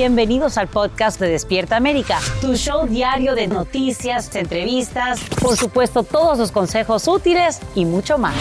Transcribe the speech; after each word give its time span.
Bienvenidos 0.00 0.56
al 0.56 0.66
podcast 0.66 1.20
de 1.20 1.28
Despierta 1.28 1.76
América, 1.76 2.20
tu 2.40 2.54
show 2.54 2.86
diario 2.86 3.34
de 3.34 3.46
noticias, 3.46 4.34
entrevistas, 4.34 5.20
por 5.42 5.58
supuesto 5.58 6.04
todos 6.04 6.38
los 6.38 6.52
consejos 6.52 7.06
útiles 7.06 7.60
y 7.74 7.84
mucho 7.84 8.16
más. 8.16 8.34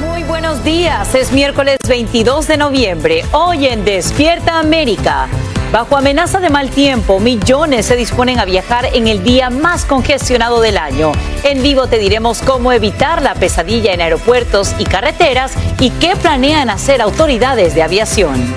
Muy 0.00 0.24
buenos 0.24 0.64
días, 0.64 1.14
es 1.14 1.30
miércoles 1.30 1.78
22 1.88 2.48
de 2.48 2.56
noviembre, 2.56 3.24
hoy 3.30 3.68
en 3.68 3.84
Despierta 3.84 4.58
América. 4.58 5.28
Bajo 5.72 5.98
amenaza 5.98 6.40
de 6.40 6.48
mal 6.48 6.70
tiempo, 6.70 7.20
millones 7.20 7.84
se 7.84 7.94
disponen 7.94 8.38
a 8.38 8.46
viajar 8.46 8.86
en 8.94 9.06
el 9.06 9.22
día 9.22 9.50
más 9.50 9.84
congestionado 9.84 10.62
del 10.62 10.78
año. 10.78 11.12
En 11.42 11.62
vivo 11.62 11.88
te 11.88 11.98
diremos 11.98 12.40
cómo 12.40 12.72
evitar 12.72 13.20
la 13.20 13.34
pesadilla 13.34 13.92
en 13.92 14.00
aeropuertos 14.00 14.74
y 14.78 14.84
carreteras 14.84 15.52
y 15.78 15.90
qué 15.90 16.16
planean 16.16 16.70
hacer 16.70 17.02
autoridades 17.02 17.74
de 17.74 17.82
aviación. 17.82 18.54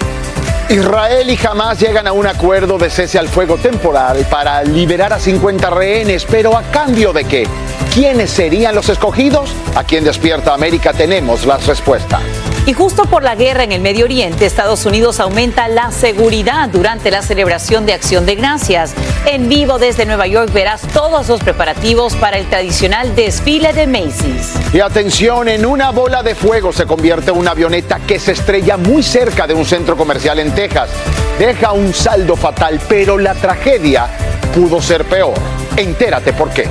Israel 0.69 1.29
y 1.29 1.37
Hamas 1.45 1.81
llegan 1.81 2.07
a 2.07 2.13
un 2.13 2.27
acuerdo 2.27 2.77
de 2.77 2.89
cese 2.89 3.19
al 3.19 3.27
fuego 3.27 3.57
temporal 3.57 4.25
para 4.29 4.63
liberar 4.63 5.11
a 5.11 5.19
50 5.19 5.69
rehenes, 5.69 6.23
pero 6.23 6.55
¿a 6.55 6.63
cambio 6.63 7.11
de 7.11 7.25
qué? 7.25 7.45
¿Quiénes 7.93 8.31
serían 8.31 8.73
los 8.73 8.87
escogidos? 8.87 9.53
Aquí 9.75 9.97
en 9.97 10.05
Despierta 10.05 10.53
América 10.53 10.93
tenemos 10.93 11.45
las 11.45 11.67
respuestas. 11.67 12.21
Y 12.67 12.73
justo 12.73 13.05
por 13.05 13.23
la 13.23 13.35
guerra 13.35 13.63
en 13.63 13.71
el 13.71 13.81
Medio 13.81 14.05
Oriente, 14.05 14.45
Estados 14.45 14.85
Unidos 14.85 15.19
aumenta 15.19 15.67
la 15.67 15.91
seguridad 15.91 16.69
durante 16.69 17.09
la 17.09 17.23
celebración 17.23 17.87
de 17.87 17.93
Acción 17.93 18.27
de 18.27 18.35
Gracias. 18.35 18.93
En 19.25 19.49
vivo 19.49 19.79
desde 19.79 20.05
Nueva 20.05 20.27
York 20.27 20.53
verás 20.53 20.81
todos 20.93 21.27
los 21.27 21.41
preparativos 21.41 22.15
para 22.15 22.37
el 22.37 22.47
tradicional 22.47 23.15
desfile 23.15 23.73
de 23.73 23.87
Macy's. 23.87 24.53
Y 24.73 24.79
atención, 24.79 25.49
en 25.49 25.65
una 25.65 25.89
bola 25.89 26.21
de 26.21 26.35
fuego 26.35 26.71
se 26.71 26.85
convierte 26.85 27.31
una 27.31 27.51
avioneta 27.51 27.99
que 27.99 28.19
se 28.19 28.33
estrella 28.33 28.77
muy 28.77 29.01
cerca 29.01 29.47
de 29.47 29.55
un 29.55 29.65
centro 29.65 29.97
comercial 29.97 30.37
en 30.37 30.53
Texas. 30.53 30.91
Deja 31.39 31.71
un 31.71 31.91
saldo 31.93 32.35
fatal, 32.35 32.79
pero 32.87 33.17
la 33.17 33.33
tragedia 33.33 34.07
pudo 34.53 34.79
ser 34.79 35.05
peor. 35.05 35.33
Entérate 35.75 36.31
por 36.33 36.51
qué. 36.51 36.67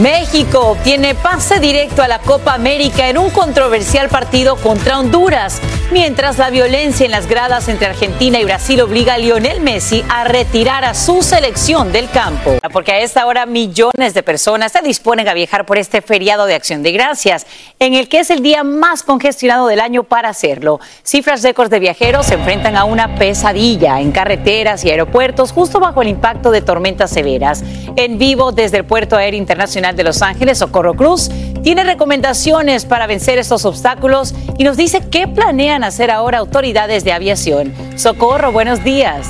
México 0.00 0.60
obtiene 0.60 1.16
pase 1.16 1.58
directo 1.58 2.02
a 2.02 2.08
la 2.08 2.20
Copa 2.20 2.54
América 2.54 3.08
en 3.08 3.18
un 3.18 3.30
controversial 3.30 4.08
partido 4.08 4.54
contra 4.54 5.00
Honduras, 5.00 5.60
mientras 5.90 6.38
la 6.38 6.50
violencia 6.50 7.04
en 7.04 7.10
las 7.10 7.26
gradas 7.26 7.66
entre 7.66 7.88
Argentina 7.88 8.38
y 8.38 8.44
Brasil 8.44 8.80
obliga 8.80 9.14
a 9.14 9.18
Lionel 9.18 9.60
Messi 9.60 10.04
a 10.08 10.22
retirar 10.22 10.84
a 10.84 10.94
su 10.94 11.20
selección 11.22 11.90
del 11.90 12.08
campo. 12.10 12.58
Porque 12.72 12.92
a 12.92 13.00
esta 13.00 13.26
hora 13.26 13.44
millones 13.44 14.14
de 14.14 14.22
personas 14.22 14.70
se 14.70 14.82
disponen 14.82 15.26
a 15.26 15.34
viajar 15.34 15.66
por 15.66 15.78
este 15.78 16.00
feriado 16.00 16.46
de 16.46 16.54
acción 16.54 16.84
de 16.84 16.92
gracias, 16.92 17.48
en 17.80 17.94
el 17.94 18.08
que 18.08 18.20
es 18.20 18.30
el 18.30 18.40
día 18.40 18.62
más 18.62 19.02
congestionado 19.02 19.66
del 19.66 19.80
año 19.80 20.04
para 20.04 20.28
hacerlo. 20.28 20.78
Cifras 21.02 21.42
récords 21.42 21.70
de 21.70 21.80
viajeros 21.80 22.26
se 22.26 22.34
enfrentan 22.34 22.76
a 22.76 22.84
una 22.84 23.16
pesadilla 23.16 24.00
en 24.00 24.12
carreteras 24.12 24.84
y 24.84 24.90
aeropuertos 24.90 25.50
justo 25.50 25.80
bajo 25.80 26.02
el 26.02 26.08
impacto 26.08 26.52
de 26.52 26.62
tormentas 26.62 27.10
severas. 27.10 27.64
En 27.96 28.18
vivo 28.18 28.52
desde 28.52 28.76
el 28.76 28.84
Puerto 28.84 29.16
Aéreo 29.16 29.38
Internacional 29.38 29.87
de 29.96 30.04
Los 30.04 30.22
Ángeles, 30.22 30.58
Socorro 30.58 30.94
Cruz, 30.94 31.30
tiene 31.62 31.84
recomendaciones 31.84 32.84
para 32.84 33.06
vencer 33.06 33.38
estos 33.38 33.64
obstáculos 33.64 34.34
y 34.56 34.64
nos 34.64 34.76
dice 34.76 35.02
qué 35.10 35.28
planean 35.28 35.84
hacer 35.84 36.10
ahora 36.10 36.38
autoridades 36.38 37.04
de 37.04 37.12
aviación. 37.12 37.72
Socorro, 37.96 38.52
buenos 38.52 38.84
días. 38.84 39.28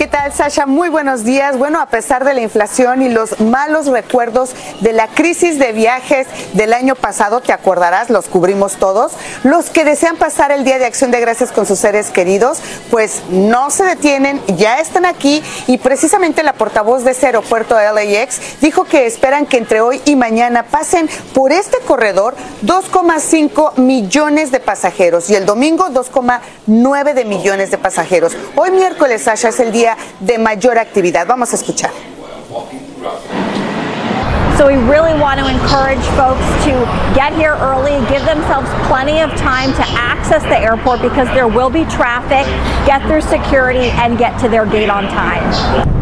¿Qué 0.00 0.06
tal, 0.06 0.32
Sasha? 0.32 0.64
Muy 0.64 0.88
buenos 0.88 1.24
días. 1.24 1.58
Bueno, 1.58 1.78
a 1.78 1.84
pesar 1.84 2.24
de 2.24 2.32
la 2.32 2.40
inflación 2.40 3.02
y 3.02 3.10
los 3.10 3.38
malos 3.38 3.84
recuerdos 3.84 4.52
de 4.80 4.94
la 4.94 5.08
crisis 5.08 5.58
de 5.58 5.72
viajes 5.72 6.26
del 6.54 6.72
año 6.72 6.94
pasado, 6.94 7.42
te 7.42 7.52
acordarás, 7.52 8.08
los 8.08 8.26
cubrimos 8.26 8.76
todos, 8.76 9.12
los 9.42 9.68
que 9.68 9.84
desean 9.84 10.16
pasar 10.16 10.52
el 10.52 10.64
Día 10.64 10.78
de 10.78 10.86
Acción 10.86 11.10
de 11.10 11.20
Gracias 11.20 11.52
con 11.52 11.66
sus 11.66 11.78
seres 11.78 12.08
queridos, 12.08 12.60
pues 12.90 13.20
no 13.28 13.68
se 13.68 13.84
detienen, 13.84 14.40
ya 14.56 14.80
están 14.80 15.04
aquí 15.04 15.42
y 15.66 15.76
precisamente 15.76 16.42
la 16.42 16.54
portavoz 16.54 17.04
de 17.04 17.10
ese 17.10 17.26
aeropuerto 17.26 17.74
LAX 17.74 18.40
dijo 18.62 18.84
que 18.84 19.04
esperan 19.04 19.44
que 19.44 19.58
entre 19.58 19.82
hoy 19.82 20.00
y 20.06 20.16
mañana 20.16 20.62
pasen 20.62 21.10
por 21.34 21.52
este 21.52 21.76
corredor 21.80 22.36
2,5 22.64 23.76
millones 23.76 24.50
de 24.50 24.60
pasajeros 24.60 25.28
y 25.28 25.34
el 25.34 25.44
domingo 25.44 25.88
2,9 25.90 27.12
de 27.12 27.24
millones 27.26 27.70
de 27.70 27.76
pasajeros. 27.76 28.34
Hoy 28.56 28.70
miércoles, 28.70 29.24
Sasha, 29.24 29.50
es 29.50 29.60
el 29.60 29.72
día 29.72 29.89
de 30.20 30.38
mayor 30.38 30.76
actividad. 30.76 31.26
Vamos 31.26 31.52
a 31.52 31.56
escuchar. 31.56 31.90
So 34.60 34.66
we 34.66 34.74
really 34.74 35.18
want 35.18 35.40
to 35.40 35.48
encourage 35.48 36.04
folks 36.20 36.44
to 36.64 36.72
get 37.14 37.32
here 37.32 37.56
early, 37.60 37.96
give 38.12 38.22
themselves 38.26 38.68
plenty 38.88 39.20
of 39.20 39.30
time 39.38 39.72
to 39.72 39.82
access 39.96 40.42
the 40.42 40.58
airport 40.58 41.00
because 41.00 41.28
there 41.28 41.48
will 41.48 41.70
be 41.70 41.84
traffic, 41.86 42.44
get 42.86 43.00
through 43.06 43.22
security, 43.22 43.88
and 43.92 44.18
get 44.18 44.38
to 44.40 44.50
their 44.50 44.66
gate 44.66 44.90
on 44.90 45.04
time. 45.04 45.99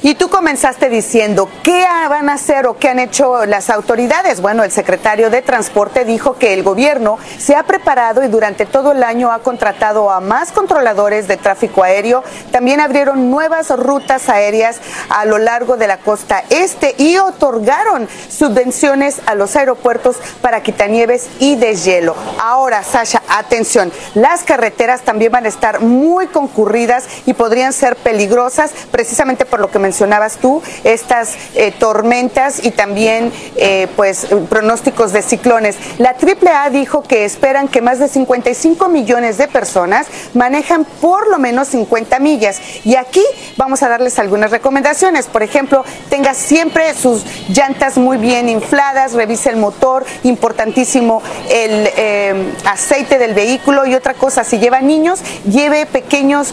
Y 0.00 0.14
tú 0.14 0.28
comenzaste 0.28 0.88
diciendo, 0.88 1.48
¿qué 1.64 1.84
van 2.08 2.28
a 2.28 2.34
hacer 2.34 2.68
o 2.68 2.78
qué 2.78 2.88
han 2.88 3.00
hecho 3.00 3.44
las 3.46 3.68
autoridades? 3.68 4.40
Bueno, 4.40 4.62
el 4.62 4.70
secretario 4.70 5.28
de 5.28 5.42
Transporte 5.42 6.04
dijo 6.04 6.38
que 6.38 6.54
el 6.54 6.62
gobierno 6.62 7.18
se 7.36 7.56
ha 7.56 7.64
preparado 7.64 8.22
y 8.22 8.28
durante 8.28 8.64
todo 8.64 8.92
el 8.92 9.02
año 9.02 9.32
ha 9.32 9.40
contratado 9.40 10.10
a 10.10 10.20
más 10.20 10.52
controladores 10.52 11.26
de 11.26 11.36
tráfico 11.36 11.82
aéreo. 11.82 12.22
También 12.52 12.80
abrieron 12.80 13.28
nuevas 13.28 13.70
rutas 13.70 14.28
aéreas 14.28 14.80
a 15.08 15.24
lo 15.24 15.38
largo 15.38 15.76
de 15.76 15.88
la 15.88 15.98
costa 15.98 16.44
este 16.48 16.94
y 16.96 17.18
otorgaron 17.18 18.08
subvenciones 18.28 19.20
a 19.26 19.34
los 19.34 19.56
aeropuertos 19.56 20.16
para 20.40 20.62
quitanieves 20.62 21.28
y 21.40 21.56
deshielo. 21.56 22.14
Ahora, 22.40 22.84
Sasha, 22.84 23.20
atención, 23.28 23.92
las 24.14 24.44
carreteras 24.44 25.02
también 25.02 25.32
van 25.32 25.46
a 25.46 25.48
estar 25.48 25.80
muy 25.80 26.28
concurridas 26.28 27.04
y 27.26 27.34
podrían 27.34 27.72
ser 27.72 27.96
peligrosas 27.96 28.70
precisamente 28.92 29.44
por 29.44 29.58
lo 29.58 29.70
que 29.70 29.80
me 29.80 29.87
mencionabas 29.88 30.36
tú, 30.36 30.60
estas 30.84 31.34
eh, 31.54 31.72
tormentas 31.78 32.62
y 32.62 32.72
también 32.72 33.32
eh, 33.56 33.88
pues 33.96 34.26
pronósticos 34.50 35.14
de 35.14 35.22
ciclones. 35.22 35.76
La 35.96 36.10
AAA 36.10 36.68
dijo 36.68 37.02
que 37.02 37.24
esperan 37.24 37.68
que 37.68 37.80
más 37.80 37.98
de 37.98 38.08
55 38.08 38.86
millones 38.88 39.38
de 39.38 39.48
personas 39.48 40.06
manejan 40.34 40.84
por 41.00 41.30
lo 41.30 41.38
menos 41.38 41.68
50 41.68 42.18
millas. 42.18 42.60
Y 42.84 42.96
aquí 42.96 43.24
vamos 43.56 43.82
a 43.82 43.88
darles 43.88 44.18
algunas 44.18 44.50
recomendaciones. 44.50 45.26
Por 45.26 45.42
ejemplo, 45.42 45.84
tenga 46.10 46.34
siempre 46.34 46.92
sus 46.92 47.24
llantas 47.48 47.96
muy 47.96 48.18
bien 48.18 48.50
infladas, 48.50 49.14
revise 49.14 49.48
el 49.48 49.56
motor, 49.56 50.04
importantísimo 50.22 51.22
el 51.48 51.88
eh, 51.96 52.52
aceite 52.66 53.16
del 53.16 53.32
vehículo 53.32 53.86
y 53.86 53.94
otra 53.94 54.12
cosa, 54.12 54.44
si 54.44 54.58
lleva 54.58 54.82
niños, 54.82 55.20
lleve 55.50 55.86
pequeños 55.86 56.52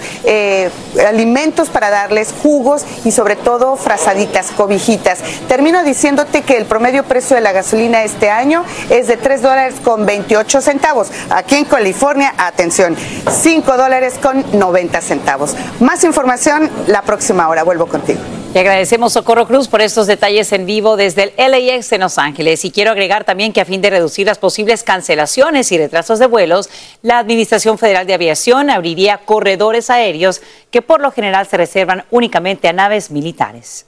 alimentos 1.06 1.70
para 1.70 1.90
darles 1.90 2.34
jugos 2.42 2.86
y 3.04 3.12
sobre 3.12 3.25
sobre 3.26 3.38
todo 3.38 3.76
frazaditas, 3.76 4.52
cobijitas. 4.52 5.18
Termino 5.48 5.84
diciéndote 5.84 6.44
que 6.44 6.58
el 6.58 6.66
promedio 6.66 7.06
precio 7.06 7.36
de 7.36 7.42
la 7.42 7.54
gasolina 7.54 8.04
este 8.04 8.30
año 8.30 8.64
es 8.92 9.08
de 9.08 9.18
3 9.18 9.42
dólares 9.42 9.76
con 9.84 10.06
28 10.06 10.62
centavos. 10.62 11.08
Aquí 11.32 11.56
en 11.56 11.66
California, 11.66 12.36
atención, 12.38 12.96
5 13.28 13.78
dólares 13.78 14.20
con 14.22 14.46
90 14.60 15.02
centavos. 15.02 15.56
Más 15.80 16.04
información 16.04 16.70
la 16.86 17.02
próxima 17.02 17.50
hora. 17.50 17.64
Vuelvo 17.64 17.88
contigo. 17.88 18.35
Y 18.56 18.58
agradecemos 18.58 19.12
Socorro 19.12 19.48
Cruz 19.48 19.68
por 19.68 19.82
estos 19.82 20.08
detalles 20.08 20.54
en 20.54 20.66
vivo 20.66 20.96
desde 20.96 21.34
el 21.36 21.52
LAX 21.52 21.92
en 21.92 22.00
Los 22.00 22.18
Ángeles. 22.18 22.64
Y 22.64 22.72
quiero 22.72 22.92
agregar 22.92 23.26
también 23.26 23.52
que 23.52 23.60
a 23.60 23.66
fin 23.66 23.82
de 23.82 23.90
reducir 23.90 24.26
las 24.28 24.38
posibles 24.38 24.82
cancelaciones 24.82 25.74
y 25.74 25.78
retrasos 25.78 26.20
de 26.20 26.28
vuelos, 26.28 26.70
la 27.02 27.20
Administración 27.20 27.78
Federal 27.78 28.08
de 28.08 28.14
Aviación 28.14 28.70
abriría 28.70 29.18
corredores 29.18 29.90
aéreos 29.90 30.42
que 30.72 30.82
por 30.82 31.02
lo 31.02 31.12
general 31.12 31.46
se 31.48 31.58
reservan 31.58 32.06
únicamente 32.12 32.70
a 32.70 32.72
naves 32.72 33.12
militares. 33.12 33.88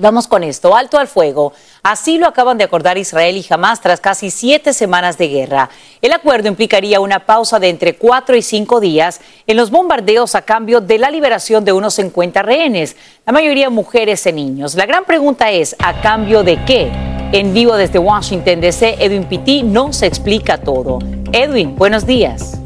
Vamos 0.00 0.28
con 0.28 0.44
esto, 0.44 0.76
alto 0.76 0.96
al 0.96 1.08
fuego. 1.08 1.52
Así 1.82 2.18
lo 2.18 2.28
acaban 2.28 2.56
de 2.56 2.62
acordar 2.62 2.98
Israel 2.98 3.36
y 3.36 3.44
Hamas 3.50 3.80
tras 3.80 3.98
casi 3.98 4.30
siete 4.30 4.72
semanas 4.72 5.18
de 5.18 5.26
guerra. 5.26 5.70
El 6.00 6.12
acuerdo 6.12 6.46
implicaría 6.46 7.00
una 7.00 7.26
pausa 7.26 7.58
de 7.58 7.68
entre 7.68 7.96
cuatro 7.96 8.36
y 8.36 8.42
cinco 8.42 8.78
días 8.78 9.20
en 9.48 9.56
los 9.56 9.72
bombardeos 9.72 10.36
a 10.36 10.42
cambio 10.42 10.80
de 10.80 10.98
la 10.98 11.10
liberación 11.10 11.64
de 11.64 11.72
unos 11.72 11.94
50 11.94 12.42
rehenes, 12.42 12.94
la 13.26 13.32
mayoría 13.32 13.70
mujeres 13.70 14.24
y 14.26 14.32
niños. 14.32 14.76
La 14.76 14.86
gran 14.86 15.04
pregunta 15.04 15.50
es, 15.50 15.74
¿a 15.80 16.00
cambio 16.00 16.44
de 16.44 16.64
qué? 16.64 16.92
En 17.32 17.52
vivo 17.52 17.76
desde 17.76 17.98
Washington 17.98 18.60
DC, 18.60 18.98
Edwin 19.00 19.24
Pitti 19.24 19.64
nos 19.64 20.02
explica 20.02 20.58
todo. 20.58 21.00
Edwin, 21.32 21.74
buenos 21.74 22.06
días. 22.06 22.60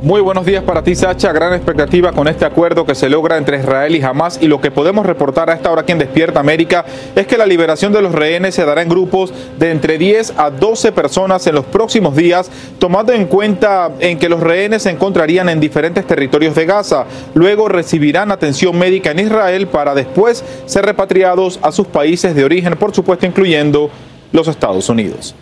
Muy 0.00 0.20
buenos 0.20 0.46
días 0.46 0.62
para 0.62 0.84
ti, 0.84 0.94
Sacha. 0.94 1.32
Gran 1.32 1.54
expectativa 1.54 2.12
con 2.12 2.28
este 2.28 2.44
acuerdo 2.44 2.86
que 2.86 2.94
se 2.94 3.08
logra 3.08 3.36
entre 3.36 3.58
Israel 3.58 3.96
y 3.96 4.00
Hamas. 4.00 4.38
Y 4.40 4.46
lo 4.46 4.60
que 4.60 4.70
podemos 4.70 5.04
reportar 5.04 5.50
a 5.50 5.54
esta 5.54 5.72
hora 5.72 5.80
aquí 5.80 5.90
en 5.90 5.98
Despierta 5.98 6.38
América 6.38 6.84
es 7.16 7.26
que 7.26 7.36
la 7.36 7.46
liberación 7.46 7.92
de 7.92 8.00
los 8.00 8.12
rehenes 8.12 8.54
se 8.54 8.64
dará 8.64 8.82
en 8.82 8.88
grupos 8.88 9.34
de 9.58 9.72
entre 9.72 9.98
10 9.98 10.34
a 10.36 10.50
12 10.50 10.92
personas 10.92 11.44
en 11.48 11.56
los 11.56 11.64
próximos 11.64 12.14
días, 12.14 12.48
tomando 12.78 13.12
en 13.12 13.26
cuenta 13.26 13.90
en 13.98 14.20
que 14.20 14.28
los 14.28 14.38
rehenes 14.38 14.84
se 14.84 14.90
encontrarían 14.90 15.48
en 15.48 15.58
diferentes 15.58 16.06
territorios 16.06 16.54
de 16.54 16.64
Gaza. 16.64 17.04
Luego 17.34 17.68
recibirán 17.68 18.30
atención 18.30 18.78
médica 18.78 19.10
en 19.10 19.18
Israel 19.18 19.66
para 19.66 19.96
después 19.96 20.44
ser 20.66 20.84
repatriados 20.84 21.58
a 21.60 21.72
sus 21.72 21.88
países 21.88 22.36
de 22.36 22.44
origen, 22.44 22.76
por 22.76 22.94
supuesto 22.94 23.26
incluyendo 23.26 23.90
los 24.30 24.46
Estados 24.46 24.88
Unidos. 24.88 25.34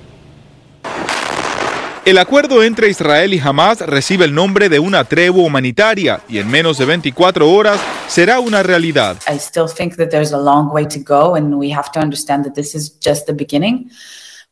El 2.06 2.18
acuerdo 2.18 2.62
entre 2.62 2.88
Israel 2.88 3.34
y 3.34 3.40
Hamas 3.40 3.80
recibe 3.80 4.26
el 4.26 4.32
nombre 4.32 4.68
de 4.68 4.78
una 4.78 5.02
tregua 5.02 5.42
humanitaria 5.42 6.20
y 6.28 6.38
en 6.38 6.48
menos 6.48 6.78
de 6.78 6.84
24 6.84 7.50
horas 7.50 7.80
será 8.06 8.38
una 8.38 8.62
realidad. 8.62 9.16
I 9.28 9.40
still 9.40 9.66
think 9.66 9.96
that 9.96 10.10
there's 10.10 10.32
a 10.32 10.38
long 10.38 10.72
way 10.72 10.86
to 10.86 11.00
go 11.04 11.34
and 11.34 11.52
we 11.56 11.74
have 11.74 11.90
to 11.92 11.98
understand 11.98 12.44
that 12.44 12.54
this 12.54 12.76
is 12.76 12.96
just 13.04 13.26
the 13.26 13.32
beginning, 13.32 13.90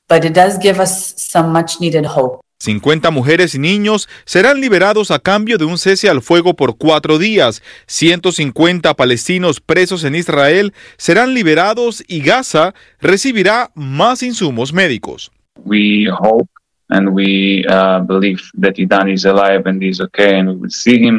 but 0.09 0.25
it 0.25 0.35
does 0.35 0.59
give 0.59 0.83
us 0.83 1.15
some 1.17 1.51
much 1.51 1.79
needed 1.79 2.05
hope. 2.07 2.41
50 2.59 3.13
mujeres 3.13 3.55
y 3.55 3.61
niños 3.61 4.09
serán 4.25 4.61
liberados 4.61 5.13
a 5.13 5.21
cambio 5.21 5.57
de 5.57 5.65
un 5.65 5.79
cese 5.79 6.09
al 6.09 6.23
fuego 6.23 6.55
por 6.55 6.77
cuatro 6.77 7.19
días. 7.19 7.63
150 7.87 8.95
palestinos 8.95 9.61
presos 9.61 10.03
en 10.03 10.17
Israel 10.17 10.75
serán 10.97 11.35
liberados 11.35 12.03
y 12.09 12.19
Gaza 12.19 12.75
recibirá 13.01 13.71
más 13.77 14.25
insumos 14.25 14.73
médicos. 14.73 15.31
We 15.65 16.09
hope 16.11 16.49
and 16.95 17.15
we 17.15 17.65
uh, 17.77 18.01
believe 18.13 18.43
that 18.63 18.77
Idan 18.85 19.13
is 19.13 19.25
alive 19.25 19.67
and 19.67 19.83
is 19.83 20.01
okay, 20.07 20.39
and 20.39 20.49
we 20.49 20.57
will 20.57 20.71
see 20.85 20.99
him. 21.07 21.17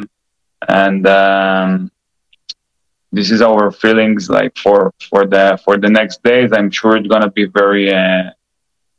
And 0.68 1.06
um, 1.08 1.92
this 3.12 3.32
is 3.32 3.42
our 3.42 3.72
feelings 3.72 4.30
like 4.30 4.56
for 4.58 4.92
for 5.10 5.26
the 5.26 5.60
for 5.66 5.78
the 5.78 5.90
next 5.90 6.24
days. 6.24 6.52
I'm 6.54 6.72
sure 6.72 6.98
it's 6.98 7.08
gonna 7.14 7.32
be 7.32 7.46
very 7.46 7.94
uh, 7.94 8.32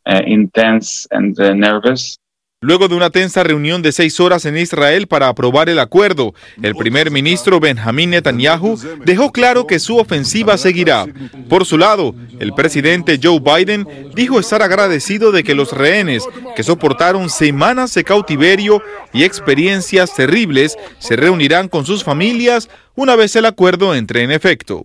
uh, 0.06 0.23
intense 0.26 1.06
and 1.11 1.38
uh, 1.40 1.52
nervous. 1.55 2.19
Luego 2.66 2.88
de 2.88 2.96
una 2.96 3.10
tensa 3.10 3.44
reunión 3.44 3.80
de 3.80 3.92
seis 3.92 4.18
horas 4.18 4.44
en 4.44 4.58
Israel 4.58 5.06
para 5.06 5.28
aprobar 5.28 5.68
el 5.68 5.78
acuerdo, 5.78 6.34
el 6.60 6.74
primer 6.74 7.12
ministro 7.12 7.60
Benjamin 7.60 8.10
Netanyahu 8.10 8.76
dejó 9.04 9.30
claro 9.30 9.68
que 9.68 9.78
su 9.78 9.98
ofensiva 9.98 10.58
seguirá. 10.58 11.06
Por 11.48 11.64
su 11.64 11.78
lado, 11.78 12.16
el 12.40 12.52
presidente 12.54 13.20
Joe 13.22 13.38
Biden 13.38 13.86
dijo 14.16 14.40
estar 14.40 14.62
agradecido 14.62 15.30
de 15.30 15.44
que 15.44 15.54
los 15.54 15.70
rehenes, 15.70 16.24
que 16.56 16.64
soportaron 16.64 17.30
semanas 17.30 17.94
de 17.94 18.02
cautiverio 18.02 18.82
y 19.12 19.22
experiencias 19.22 20.12
terribles, 20.12 20.76
se 20.98 21.14
reunirán 21.14 21.68
con 21.68 21.86
sus 21.86 22.02
familias 22.02 22.68
una 22.96 23.14
vez 23.14 23.36
el 23.36 23.44
acuerdo 23.44 23.94
entre 23.94 24.24
en 24.24 24.32
efecto. 24.32 24.84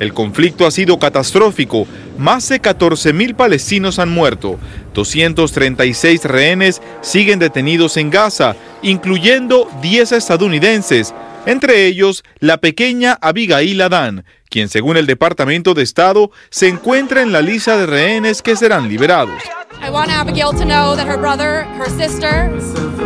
El 0.00 0.12
conflicto 0.12 0.66
ha 0.66 0.70
sido 0.70 0.98
catastrófico. 0.98 1.86
Más 2.18 2.48
de 2.48 2.60
14.000 2.60 3.34
palestinos 3.34 3.98
han 3.98 4.10
muerto. 4.10 4.58
236 4.94 6.24
rehenes 6.24 6.82
siguen 7.00 7.38
detenidos 7.38 7.96
en 7.96 8.10
Gaza, 8.10 8.56
incluyendo 8.82 9.68
10 9.82 10.12
estadounidenses, 10.12 11.14
entre 11.46 11.86
ellos 11.86 12.24
la 12.40 12.58
pequeña 12.58 13.18
Abigail 13.20 13.80
Adán, 13.80 14.24
quien 14.50 14.68
según 14.68 14.96
el 14.96 15.06
Departamento 15.06 15.74
de 15.74 15.82
Estado 15.82 16.30
se 16.50 16.68
encuentra 16.68 17.22
en 17.22 17.32
la 17.32 17.40
lista 17.40 17.76
de 17.76 17.86
rehenes 17.86 18.42
que 18.42 18.56
serán 18.56 18.88
liberados. 18.88 19.42
I 19.82 19.90
want 19.90 20.10
Abigail 20.10 20.52
to 20.52 20.64
know 20.64 20.96
that 20.96 21.06
her 21.06 21.18
brother, 21.18 21.64
her 21.78 21.88
sister, 21.88 22.50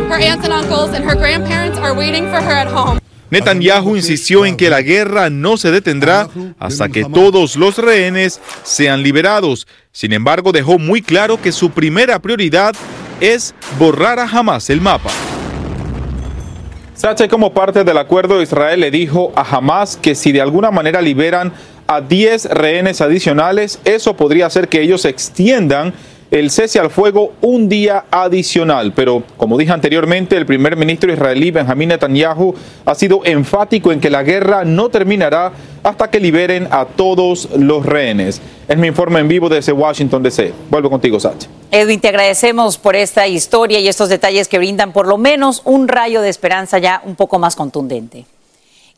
her 0.09 0.19
aunts 0.19 0.45
and 0.45 0.53
uncles, 0.53 0.93
and 0.93 1.03
her 1.03 1.15
grandparents 1.15 1.77
are 1.77 1.93
waiting 1.93 2.29
for 2.29 2.41
her 2.41 2.53
at 2.53 2.67
home. 2.67 2.99
Netanyahu 3.31 3.95
insistió 3.95 4.45
en 4.45 4.57
que 4.57 4.69
la 4.69 4.81
guerra 4.81 5.29
no 5.29 5.55
se 5.55 5.71
detendrá 5.71 6.27
hasta 6.59 6.89
que 6.89 7.05
todos 7.05 7.55
los 7.55 7.77
rehenes 7.77 8.41
sean 8.63 9.01
liberados. 9.01 9.67
Sin 9.93 10.11
embargo, 10.11 10.51
dejó 10.51 10.77
muy 10.77 11.01
claro 11.01 11.41
que 11.41 11.53
su 11.53 11.71
primera 11.71 12.19
prioridad 12.19 12.75
es 13.21 13.55
borrar 13.79 14.19
a 14.19 14.27
Hamas 14.29 14.69
el 14.69 14.81
mapa. 14.81 15.09
Sache, 16.93 17.29
como 17.29 17.53
parte 17.53 17.83
del 17.83 17.97
acuerdo, 17.97 18.41
Israel 18.41 18.81
le 18.81 18.91
dijo 18.91 19.31
a 19.35 19.41
Hamas 19.41 19.97
que 19.97 20.13
si 20.13 20.33
de 20.33 20.41
alguna 20.41 20.69
manera 20.69 21.01
liberan 21.01 21.53
a 21.87 22.01
10 22.01 22.45
rehenes 22.51 23.01
adicionales, 23.01 23.79
eso 23.85 24.15
podría 24.15 24.45
hacer 24.45 24.67
que 24.67 24.81
ellos 24.81 25.05
extiendan 25.05 25.93
el 26.31 26.49
cese 26.49 26.79
al 26.79 26.89
fuego 26.89 27.33
un 27.41 27.67
día 27.67 28.05
adicional. 28.09 28.93
Pero, 28.93 29.23
como 29.35 29.57
dije 29.57 29.73
anteriormente, 29.73 30.37
el 30.37 30.45
primer 30.45 30.77
ministro 30.77 31.11
israelí 31.11 31.51
Benjamín 31.51 31.89
Netanyahu 31.89 32.55
ha 32.85 32.95
sido 32.95 33.21
enfático 33.25 33.91
en 33.91 33.99
que 33.99 34.09
la 34.09 34.23
guerra 34.23 34.63
no 34.63 34.89
terminará 34.89 35.51
hasta 35.83 36.09
que 36.09 36.19
liberen 36.19 36.67
a 36.71 36.85
todos 36.85 37.49
los 37.57 37.85
rehenes. 37.85 38.41
Es 38.67 38.77
mi 38.77 38.87
informe 38.87 39.19
en 39.19 39.27
vivo 39.27 39.49
desde 39.49 39.73
Washington, 39.73 40.23
D.C. 40.23 40.53
Vuelvo 40.69 40.89
contigo, 40.89 41.19
Sacha. 41.19 41.49
Edwin, 41.69 41.99
te 41.99 42.07
agradecemos 42.07 42.77
por 42.77 42.95
esta 42.95 43.27
historia 43.27 43.79
y 43.79 43.87
estos 43.89 44.07
detalles 44.07 44.47
que 44.47 44.57
brindan 44.57 44.93
por 44.93 45.07
lo 45.07 45.17
menos 45.17 45.61
un 45.65 45.89
rayo 45.89 46.21
de 46.21 46.29
esperanza 46.29 46.79
ya 46.79 47.01
un 47.05 47.15
poco 47.15 47.39
más 47.39 47.55
contundente. 47.57 48.25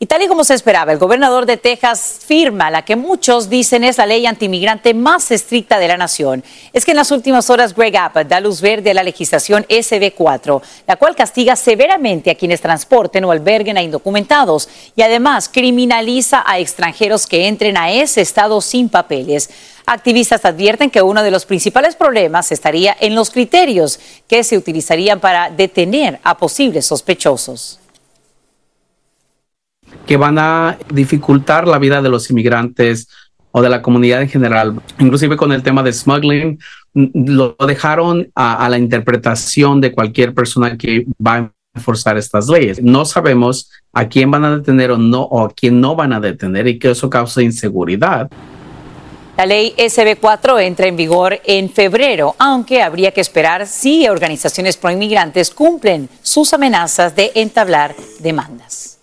Y 0.04 0.06
tal 0.06 0.20
y 0.20 0.28
como 0.28 0.44
se 0.44 0.52
esperaba, 0.52 0.92
el 0.92 0.98
gobernador 0.98 1.46
de 1.46 1.56
Texas 1.56 2.18
firma 2.26 2.70
la 2.70 2.84
que 2.84 2.94
muchos 2.94 3.48
dicen 3.48 3.84
es 3.84 3.96
la 3.96 4.04
ley 4.04 4.26
antimigrante 4.26 4.92
más 4.92 5.30
estricta 5.30 5.78
de 5.78 5.88
la 5.88 5.96
nación. 5.96 6.44
Es 6.74 6.84
que 6.84 6.90
en 6.90 6.98
las 6.98 7.10
últimas 7.10 7.48
horas 7.48 7.74
Greg 7.74 7.96
Abbott 7.96 8.28
da 8.28 8.38
luz 8.38 8.60
verde 8.60 8.90
a 8.90 8.94
la 8.94 9.02
legislación 9.02 9.64
SB4, 9.66 10.60
la 10.86 10.96
cual 10.96 11.16
castiga 11.16 11.56
severamente 11.56 12.30
a 12.30 12.34
quienes 12.34 12.60
transporten 12.60 13.24
o 13.24 13.30
alberguen 13.30 13.78
a 13.78 13.82
indocumentados 13.82 14.68
y 14.94 15.00
además 15.00 15.48
criminaliza 15.50 16.44
a 16.46 16.58
extranjeros 16.58 17.26
que 17.26 17.48
entren 17.48 17.78
a 17.78 17.90
ese 17.90 18.20
estado 18.20 18.60
sin 18.60 18.90
papeles. 18.90 19.48
Activistas 19.86 20.44
advierten 20.44 20.90
que 20.90 21.00
uno 21.00 21.22
de 21.22 21.30
los 21.30 21.46
principales 21.46 21.96
problemas 21.96 22.52
estaría 22.52 22.94
en 23.00 23.14
los 23.14 23.30
criterios 23.30 23.98
que 24.28 24.44
se 24.44 24.58
utilizarían 24.58 25.20
para 25.20 25.48
detener 25.48 26.20
a 26.24 26.36
posibles 26.36 26.84
sospechosos 26.84 27.80
que 30.06 30.16
van 30.16 30.38
a 30.38 30.76
dificultar 30.92 31.66
la 31.66 31.78
vida 31.78 32.02
de 32.02 32.08
los 32.08 32.30
inmigrantes 32.30 33.08
o 33.56 33.62
de 33.62 33.68
la 33.68 33.82
comunidad 33.82 34.22
en 34.22 34.28
general. 34.28 34.80
Inclusive 34.98 35.36
con 35.36 35.52
el 35.52 35.62
tema 35.62 35.82
de 35.82 35.92
smuggling, 35.92 36.58
lo 36.92 37.56
dejaron 37.66 38.28
a, 38.34 38.68
la 38.68 38.78
interpretación 38.78 39.80
de 39.80 39.92
cualquier 39.92 40.34
persona 40.34 40.76
que 40.76 41.06
va 41.24 41.36
a 41.36 41.52
enforzar 41.72 42.16
estas 42.18 42.48
leyes. 42.48 42.82
No 42.82 43.04
sabemos 43.04 43.70
a 43.92 44.08
quién 44.08 44.30
van 44.30 44.44
a 44.44 44.56
detener 44.56 44.90
o 44.90 44.98
no, 44.98 45.22
o 45.22 45.44
a 45.44 45.50
quién 45.50 45.80
no 45.80 45.94
van 45.94 46.12
a 46.12 46.20
detener 46.20 46.66
y 46.66 46.78
que 46.78 46.90
eso 46.90 47.08
causa 47.08 47.42
inseguridad. 47.42 48.28
La 49.36 49.46
ley 49.46 49.74
SB4 49.76 50.62
entra 50.62 50.86
en 50.86 50.96
vigor 50.96 51.40
en 51.44 51.68
febrero, 51.68 52.36
aunque 52.38 52.82
habría 52.82 53.10
que 53.10 53.20
esperar 53.20 53.66
si 53.66 54.08
organizaciones 54.08 54.76
proinmigrantes 54.76 55.50
cumplen 55.50 56.08
sus 56.22 56.52
amenazas 56.54 57.16
de 57.16 57.32
entablar 57.34 57.96
demandas. 58.20 58.93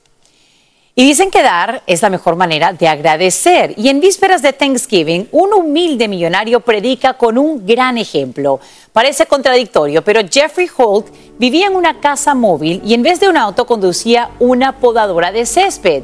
Y 0.93 1.05
dicen 1.05 1.31
que 1.31 1.41
dar 1.41 1.83
es 1.87 2.01
la 2.01 2.09
mejor 2.09 2.35
manera 2.35 2.73
de 2.73 2.87
agradecer. 2.89 3.73
Y 3.77 3.87
en 3.87 4.01
vísperas 4.01 4.41
de 4.41 4.51
Thanksgiving, 4.51 5.29
un 5.31 5.53
humilde 5.53 6.09
millonario 6.09 6.59
predica 6.59 7.13
con 7.13 7.37
un 7.37 7.65
gran 7.65 7.97
ejemplo. 7.97 8.59
Parece 8.91 9.25
contradictorio, 9.25 10.03
pero 10.03 10.19
Jeffrey 10.29 10.67
Holt 10.75 11.07
vivía 11.39 11.67
en 11.67 11.77
una 11.77 12.01
casa 12.01 12.35
móvil 12.35 12.81
y 12.83 12.93
en 12.93 13.03
vez 13.03 13.21
de 13.21 13.29
un 13.29 13.37
auto 13.37 13.65
conducía 13.65 14.31
una 14.39 14.79
podadora 14.79 15.31
de 15.31 15.45
césped. 15.45 16.03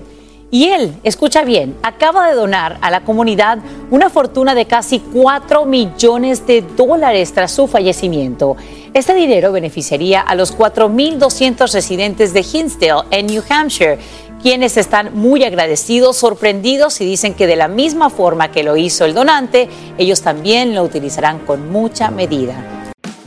Y 0.50 0.70
él, 0.70 0.94
escucha 1.04 1.44
bien, 1.44 1.76
acaba 1.84 2.30
de 2.30 2.36
donar 2.36 2.78
a 2.80 2.90
la 2.90 3.02
comunidad 3.02 3.60
una 3.92 4.10
fortuna 4.10 4.56
de 4.56 4.66
casi 4.66 5.00
4 5.00 5.66
millones 5.66 6.48
de 6.48 6.62
dólares 6.62 7.34
tras 7.34 7.52
su 7.52 7.68
fallecimiento. 7.68 8.56
Este 8.94 9.14
dinero 9.14 9.52
beneficiaría 9.52 10.22
a 10.22 10.36
los 10.36 10.58
4.200 10.58 11.74
residentes 11.74 12.34
de 12.34 12.40
Hinsdale, 12.40 13.04
en 13.12 13.28
New 13.28 13.44
Hampshire, 13.50 14.00
quienes 14.42 14.78
están 14.78 15.16
muy 15.16 15.44
agradecidos, 15.44 16.18
sorprendidos 16.18 17.02
y 17.02 17.06
dicen 17.06 17.34
que 17.34 17.48
de 17.48 17.56
la 17.56 17.68
misma 17.68 18.10
forma 18.10 18.52
que 18.52 18.64
lo 18.64 18.78
hizo 18.78 19.06
el 19.06 19.14
donante, 19.14 19.70
ellos 19.98 20.22
también 20.22 20.76
lo 20.76 20.84
utilizarán 20.84 21.40
con 21.40 21.72
mucha 21.72 22.12
medida. 22.12 22.56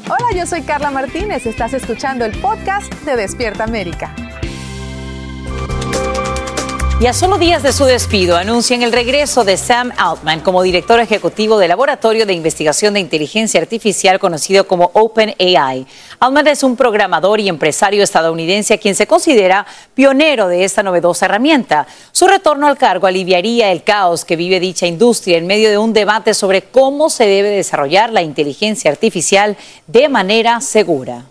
Hola, 0.06 0.36
yo 0.36 0.46
soy 0.46 0.62
Carla 0.62 0.90
Martínez, 0.90 1.46
estás 1.46 1.72
escuchando 1.72 2.24
el 2.24 2.32
podcast 2.40 2.92
de 3.04 3.16
Despierta 3.16 3.64
América. 3.64 4.14
Y 7.00 7.06
a 7.06 7.14
solo 7.14 7.38
días 7.38 7.62
de 7.62 7.72
su 7.72 7.86
despido 7.86 8.36
anuncian 8.36 8.82
el 8.82 8.92
regreso 8.92 9.42
de 9.42 9.56
Sam 9.56 9.90
Altman 9.96 10.40
como 10.40 10.62
director 10.62 11.00
ejecutivo 11.00 11.56
del 11.56 11.70
Laboratorio 11.70 12.26
de 12.26 12.34
Investigación 12.34 12.92
de 12.92 13.00
Inteligencia 13.00 13.58
Artificial 13.58 14.18
conocido 14.18 14.68
como 14.68 14.90
OpenAI. 14.92 15.86
Altman 16.18 16.48
es 16.48 16.62
un 16.62 16.76
programador 16.76 17.40
y 17.40 17.48
empresario 17.48 18.02
estadounidense 18.02 18.74
a 18.74 18.78
quien 18.78 18.94
se 18.94 19.06
considera 19.06 19.64
pionero 19.94 20.46
de 20.48 20.62
esta 20.62 20.82
novedosa 20.82 21.24
herramienta. 21.24 21.86
Su 22.12 22.26
retorno 22.26 22.66
al 22.66 22.76
cargo 22.76 23.06
aliviaría 23.06 23.72
el 23.72 23.82
caos 23.82 24.26
que 24.26 24.36
vive 24.36 24.60
dicha 24.60 24.86
industria 24.86 25.38
en 25.38 25.46
medio 25.46 25.70
de 25.70 25.78
un 25.78 25.94
debate 25.94 26.34
sobre 26.34 26.60
cómo 26.60 27.08
se 27.08 27.26
debe 27.26 27.48
desarrollar 27.48 28.12
la 28.12 28.20
inteligencia 28.20 28.90
artificial 28.90 29.56
de 29.86 30.10
manera 30.10 30.60
segura. 30.60 31.24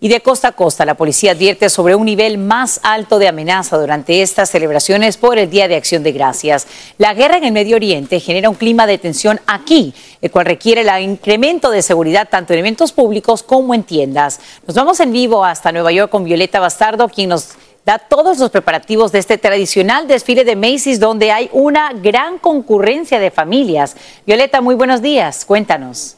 Y 0.00 0.06
de 0.06 0.20
costa 0.20 0.48
a 0.48 0.52
costa, 0.52 0.84
la 0.84 0.94
policía 0.94 1.32
advierte 1.32 1.68
sobre 1.68 1.96
un 1.96 2.04
nivel 2.04 2.38
más 2.38 2.78
alto 2.84 3.18
de 3.18 3.26
amenaza 3.26 3.76
durante 3.76 4.22
estas 4.22 4.48
celebraciones 4.48 5.16
por 5.16 5.38
el 5.38 5.50
Día 5.50 5.66
de 5.66 5.74
Acción 5.74 6.04
de 6.04 6.12
Gracias. 6.12 6.68
La 6.98 7.14
guerra 7.14 7.36
en 7.36 7.42
el 7.42 7.52
Medio 7.52 7.74
Oriente 7.74 8.20
genera 8.20 8.48
un 8.48 8.54
clima 8.54 8.86
de 8.86 8.98
tensión 8.98 9.40
aquí, 9.48 9.92
el 10.22 10.30
cual 10.30 10.46
requiere 10.46 10.82
el 10.82 11.02
incremento 11.02 11.72
de 11.72 11.82
seguridad 11.82 12.28
tanto 12.30 12.52
en 12.52 12.60
eventos 12.60 12.92
públicos 12.92 13.42
como 13.42 13.74
en 13.74 13.82
tiendas. 13.82 14.38
Nos 14.68 14.76
vamos 14.76 15.00
en 15.00 15.10
vivo 15.10 15.44
hasta 15.44 15.72
Nueva 15.72 15.90
York 15.90 16.12
con 16.12 16.22
Violeta 16.22 16.60
Bastardo, 16.60 17.08
quien 17.08 17.30
nos 17.30 17.56
da 17.84 17.98
todos 17.98 18.38
los 18.38 18.50
preparativos 18.50 19.10
de 19.10 19.18
este 19.18 19.36
tradicional 19.36 20.06
desfile 20.06 20.44
de 20.44 20.54
Macy's 20.54 21.00
donde 21.00 21.32
hay 21.32 21.50
una 21.52 21.92
gran 21.92 22.38
concurrencia 22.38 23.18
de 23.18 23.32
familias. 23.32 23.96
Violeta, 24.24 24.60
muy 24.60 24.76
buenos 24.76 25.02
días. 25.02 25.44
Cuéntanos. 25.44 26.17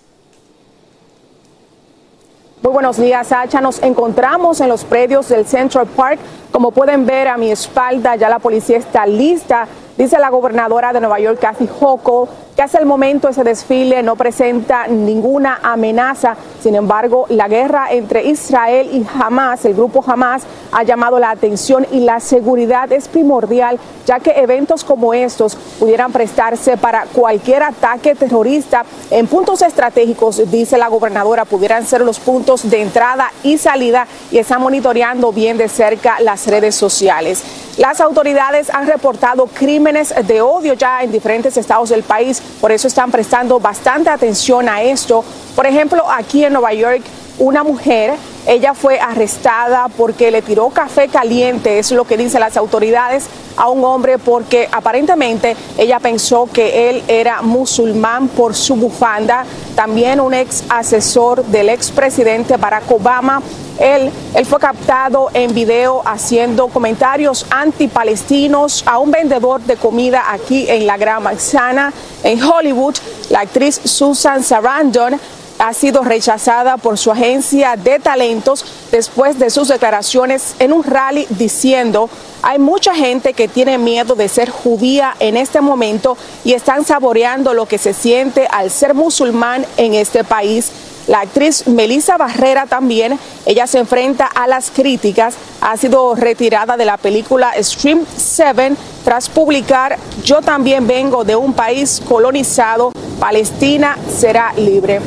Muy 2.62 2.73
buenos 2.73 2.99
días, 2.99 3.29
Sacha. 3.29 3.62
Nos 3.62 3.83
encontramos 3.83 4.61
en 4.61 4.69
los 4.69 4.85
predios 4.85 5.31
del 5.31 5.47
Central 5.47 5.87
Park. 5.87 6.19
Como 6.52 6.73
pueden 6.73 7.07
ver 7.07 7.26
a 7.29 7.38
mi 7.38 7.50
espalda, 7.50 8.17
ya 8.17 8.29
la 8.29 8.38
policía 8.38 8.76
está 8.76 9.07
lista 9.07 9.67
Dice 10.00 10.19
la 10.19 10.30
gobernadora 10.30 10.95
de 10.95 11.00
Nueva 11.00 11.21
York, 11.21 11.38
Kathy 11.38 11.69
Hochul, 11.78 12.26
que 12.57 12.62
hasta 12.62 12.78
el 12.78 12.87
momento 12.87 13.28
ese 13.28 13.45
desfile 13.45 14.02
no 14.02 14.16
presenta 14.16 14.87
ninguna 14.87 15.61
amenaza. 15.62 16.38
Sin 16.62 16.75
embargo, 16.75 17.26
la 17.28 17.49
guerra 17.49 17.88
entre 17.90 18.25
Israel 18.25 18.88
y 18.90 19.07
Hamas, 19.14 19.66
el 19.66 19.75
grupo 19.75 20.02
Hamas, 20.07 20.45
ha 20.73 20.85
llamado 20.85 21.19
la 21.19 21.28
atención 21.28 21.87
y 21.92 22.00
la 22.00 22.19
seguridad 22.19 22.90
es 22.90 23.09
primordial, 23.09 23.78
ya 24.07 24.21
que 24.21 24.30
eventos 24.30 24.85
como 24.85 25.12
estos 25.12 25.54
pudieran 25.78 26.12
prestarse 26.12 26.78
para 26.78 27.04
cualquier 27.12 27.62
ataque 27.62 28.14
terrorista 28.14 28.87
en 29.11 29.26
puntos 29.26 29.61
estratégicos, 29.61 30.50
dice 30.50 30.78
la 30.78 30.88
gobernadora, 30.88 31.45
pudieran 31.45 31.85
ser 31.85 32.00
los 32.00 32.21
puntos 32.21 32.71
de 32.71 32.80
entrada 32.80 33.30
y 33.42 33.59
salida 33.59 34.07
y 34.30 34.38
está 34.38 34.59
monitoreando 34.59 35.30
bien 35.30 35.59
de 35.59 35.69
cerca 35.69 36.21
las 36.21 36.47
redes 36.47 36.75
sociales. 36.75 37.45
Las 37.80 37.99
autoridades 38.02 38.68
han 38.68 38.87
reportado 38.87 39.46
crímenes 39.46 40.14
de 40.26 40.42
odio 40.42 40.75
ya 40.75 41.02
en 41.02 41.10
diferentes 41.10 41.56
estados 41.56 41.88
del 41.88 42.02
país, 42.02 42.42
por 42.60 42.72
eso 42.72 42.87
están 42.87 43.10
prestando 43.10 43.58
bastante 43.58 44.10
atención 44.10 44.68
a 44.68 44.82
esto. 44.82 45.25
Por 45.56 45.64
ejemplo, 45.64 46.04
aquí 46.10 46.44
en 46.44 46.52
Nueva 46.52 46.75
York, 46.75 47.00
una 47.38 47.64
mujer, 47.64 48.16
ella 48.47 48.75
fue 48.75 48.99
arrestada 48.99 49.88
porque 49.97 50.30
le 50.30 50.42
tiró 50.42 50.68
café 50.70 51.09
caliente, 51.09 51.78
es 51.78 51.90
lo 51.92 52.04
que 52.04 52.16
dicen 52.16 52.40
las 52.40 52.56
autoridades, 52.56 53.26
a 53.56 53.68
un 53.68 53.85
hombre 53.85 54.18
porque 54.18 54.68
aparentemente 54.73 55.56
ella 55.76 55.99
pensó 56.00 56.49
que 56.52 56.90
él 56.90 57.02
era 57.09 57.42
musulmán 57.42 58.28
por 58.28 58.54
su 58.54 58.76
bufanda. 58.76 59.44
También 59.75 60.20
un 60.20 60.35
ex 60.35 60.64
asesor 60.68 61.44
del 61.44 61.68
expresidente 61.68 62.56
Barack 62.56 62.90
Obama 62.90 63.42
él, 63.80 64.12
él 64.35 64.44
fue 64.44 64.59
captado 64.59 65.30
en 65.32 65.54
video 65.54 66.02
haciendo 66.04 66.68
comentarios 66.68 67.47
antipalestinos 67.49 68.82
a 68.87 68.99
un 68.99 69.11
vendedor 69.11 69.62
de 69.62 69.76
comida 69.76 70.25
aquí 70.30 70.68
en 70.68 70.87
la 70.87 70.99
Gran 70.99 71.23
Manzana, 71.23 71.90
en 72.23 72.42
Hollywood. 72.42 72.97
La 73.30 73.40
actriz 73.40 73.80
Susan 73.82 74.42
Sarandon 74.42 75.18
ha 75.61 75.75
sido 75.75 76.02
rechazada 76.02 76.79
por 76.79 76.99
su 76.99 77.12
agencia 77.12 77.76
de 77.76 77.99
talentos 77.99 78.64
después 78.90 79.38
de 79.38 79.50
sus 79.50 79.69
declaraciones 79.69 80.55
en 80.59 80.73
un 80.73 80.83
rally 80.83 81.26
diciendo 81.31 82.09
hay 82.43 82.59
mucha 82.59 82.95
gente 82.95 83.35
que 83.35 83.49
tiene 83.49 83.76
miedo 83.76 84.14
de 84.14 84.29
ser 84.29 84.49
judía 84.49 85.14
en 85.21 85.37
este 85.37 85.61
momento 85.61 86.17
y 86.45 86.55
están 86.55 86.85
saboreando 86.85 87.52
lo 87.52 87.67
que 87.67 87.76
se 87.76 87.93
siente 87.93 88.49
al 88.50 88.71
ser 88.71 88.95
musulmán 88.95 89.67
en 89.76 89.93
este 89.95 90.25
país. 90.25 90.71
La 91.07 91.21
actriz 91.21 91.67
Melissa 91.67 92.17
Barrera 92.17 92.67
también, 92.67 93.19
ella 93.45 93.67
se 93.67 93.79
enfrenta 93.79 94.26
a 94.26 94.47
las 94.47 94.71
críticas, 94.71 95.35
ha 95.61 95.76
sido 95.76 96.14
retirada 96.14 96.76
de 96.76 96.85
la 96.85 96.97
película 96.97 97.52
Stream 97.61 98.07
7 98.17 98.76
tras 99.05 99.29
publicar 99.29 99.99
Yo 100.25 100.40
también 100.40 100.87
vengo 100.87 101.25
de 101.25 101.37
un 101.37 101.52
país 101.52 102.00
colonizado, 102.07 102.93
Palestina 103.19 103.99
será 104.19 104.52
libre. 104.57 105.00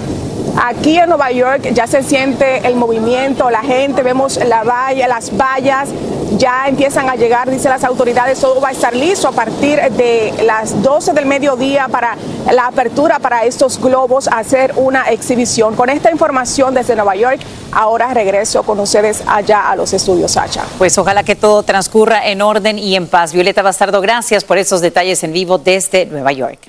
Aquí 0.56 0.98
en 0.98 1.10
Nueva 1.10 1.32
York 1.32 1.70
ya 1.74 1.88
se 1.88 2.04
siente 2.04 2.66
el 2.68 2.76
movimiento, 2.76 3.50
la 3.50 3.62
gente, 3.62 4.04
vemos 4.04 4.38
la 4.38 4.64
valla, 4.64 5.08
las 5.08 5.36
vallas 5.36 5.90
ya 6.38 6.68
empiezan 6.68 7.10
a 7.10 7.16
llegar, 7.16 7.50
dicen 7.50 7.72
las 7.72 7.84
autoridades, 7.84 8.40
todo 8.40 8.60
va 8.60 8.70
a 8.70 8.72
estar 8.72 8.96
listo 8.96 9.28
a 9.28 9.32
partir 9.32 9.80
de 9.80 10.34
las 10.46 10.82
12 10.82 11.14
del 11.14 11.26
mediodía 11.26 11.88
para 11.88 12.18
la 12.52 12.68
apertura 12.68 13.20
para 13.20 13.44
estos 13.44 13.80
globos, 13.80 14.28
hacer 14.28 14.74
una 14.76 15.10
exhibición. 15.10 15.76
Con 15.76 15.90
esta 15.90 16.12
información 16.12 16.74
desde 16.74 16.96
Nueva 16.96 17.16
York, 17.16 17.40
ahora 17.72 18.14
regreso 18.14 18.64
con 18.64 18.80
ustedes 18.80 19.24
allá 19.28 19.70
a 19.70 19.76
los 19.76 19.94
estudios 19.94 20.32
Sacha. 20.32 20.64
Pues 20.78 20.98
ojalá 20.98 21.24
que 21.24 21.36
todo 21.36 21.64
transcurra 21.64 22.28
en 22.28 22.42
orden 22.42 22.80
y 22.80 22.96
en 22.96 23.08
paz. 23.08 23.34
Violeta 23.34 23.62
Bastardo, 23.62 24.02
gracias 24.02 24.44
por 24.44 24.58
esos 24.58 24.82
detalles 24.82 25.24
en 25.24 25.34
vivo 25.34 25.58
desde 25.58 26.06
Nueva 26.06 26.32
York. 26.32 26.60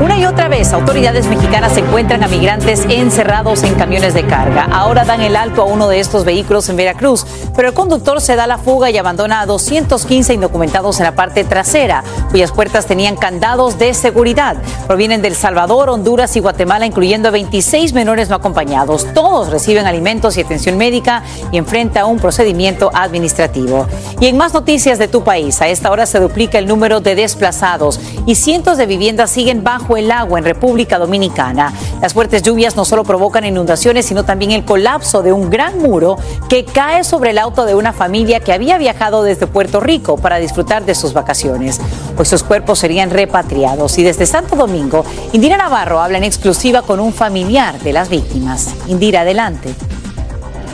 Una 0.00 0.18
y 0.18 0.24
otra 0.24 0.48
vez, 0.48 0.72
autoridades 0.72 1.26
mexicanas 1.26 1.76
encuentran 1.76 2.22
a 2.22 2.28
migrantes 2.28 2.84
encerrados 2.88 3.62
en 3.62 3.74
camiones 3.74 4.14
de 4.14 4.24
carga. 4.24 4.68
Ahora 4.70 5.04
dan 5.04 5.20
el 5.20 5.36
alto 5.36 5.62
a 5.62 5.64
uno 5.64 5.88
de 5.88 6.00
estos 6.00 6.24
vehículos 6.24 6.68
en 6.68 6.76
Veracruz, 6.76 7.26
pero 7.56 7.68
el 7.68 7.74
conductor 7.74 8.20
se 8.20 8.36
da 8.36 8.46
la 8.46 8.58
fuga 8.58 8.90
y 8.90 8.98
abandona 8.98 9.40
a 9.40 9.46
215 9.46 10.34
indocumentados 10.34 11.00
en 11.00 11.04
la 11.04 11.14
parte 11.14 11.44
trasera, 11.44 12.04
cuyas 12.30 12.52
puertas 12.52 12.86
tenían 12.86 13.16
candados 13.16 13.78
de 13.78 13.94
seguridad. 13.94 14.56
Provienen 14.86 15.22
del 15.22 15.34
Salvador, 15.34 15.88
Honduras 15.88 16.36
y 16.36 16.40
Guatemala, 16.40 16.86
incluyendo 16.86 17.28
a 17.28 17.32
26 17.32 17.92
menores 17.92 18.28
no 18.28 18.36
acompañados. 18.36 19.06
Todos 19.14 19.48
reciben 19.50 19.86
alimentos 19.86 20.36
y 20.36 20.40
atención 20.40 20.76
médica 20.76 21.22
y 21.52 21.58
enfrenta 21.58 22.06
un 22.06 22.18
procedimiento 22.18 22.90
administrativo. 22.92 23.86
Y 24.20 24.26
en 24.26 24.36
más 24.36 24.54
noticias 24.54 24.98
de 24.98 25.08
tu 25.08 25.24
país, 25.24 25.60
a 25.62 25.68
esta 25.68 25.90
hora 25.90 26.06
se 26.06 26.20
duplica 26.20 26.58
el 26.58 26.66
número 26.66 27.00
de 27.00 27.14
desplazados 27.14 28.00
y 28.26 28.34
cientos 28.34 28.76
de 28.76 28.86
viviendas 28.86 29.37
siguen 29.38 29.62
bajo 29.62 29.96
el 29.96 30.10
agua 30.10 30.40
en 30.40 30.44
República 30.44 30.98
Dominicana. 30.98 31.72
Las 32.02 32.12
fuertes 32.12 32.42
lluvias 32.42 32.74
no 32.74 32.84
solo 32.84 33.04
provocan 33.04 33.44
inundaciones, 33.44 34.04
sino 34.04 34.24
también 34.24 34.50
el 34.50 34.64
colapso 34.64 35.22
de 35.22 35.32
un 35.32 35.48
gran 35.48 35.78
muro 35.78 36.16
que 36.48 36.64
cae 36.64 37.04
sobre 37.04 37.30
el 37.30 37.38
auto 37.38 37.64
de 37.64 37.76
una 37.76 37.92
familia 37.92 38.40
que 38.40 38.52
había 38.52 38.78
viajado 38.78 39.22
desde 39.22 39.46
Puerto 39.46 39.78
Rico 39.78 40.16
para 40.16 40.38
disfrutar 40.38 40.84
de 40.84 40.96
sus 40.96 41.12
vacaciones. 41.12 41.80
Pues 42.16 42.28
sus 42.28 42.42
cuerpos 42.42 42.80
serían 42.80 43.10
repatriados. 43.10 43.96
Y 43.98 44.02
desde 44.02 44.26
Santo 44.26 44.56
Domingo, 44.56 45.04
Indira 45.32 45.56
Navarro 45.56 46.00
habla 46.00 46.18
en 46.18 46.24
exclusiva 46.24 46.82
con 46.82 46.98
un 46.98 47.12
familiar 47.12 47.78
de 47.78 47.92
las 47.92 48.08
víctimas. 48.08 48.74
Indira, 48.88 49.20
adelante. 49.20 49.72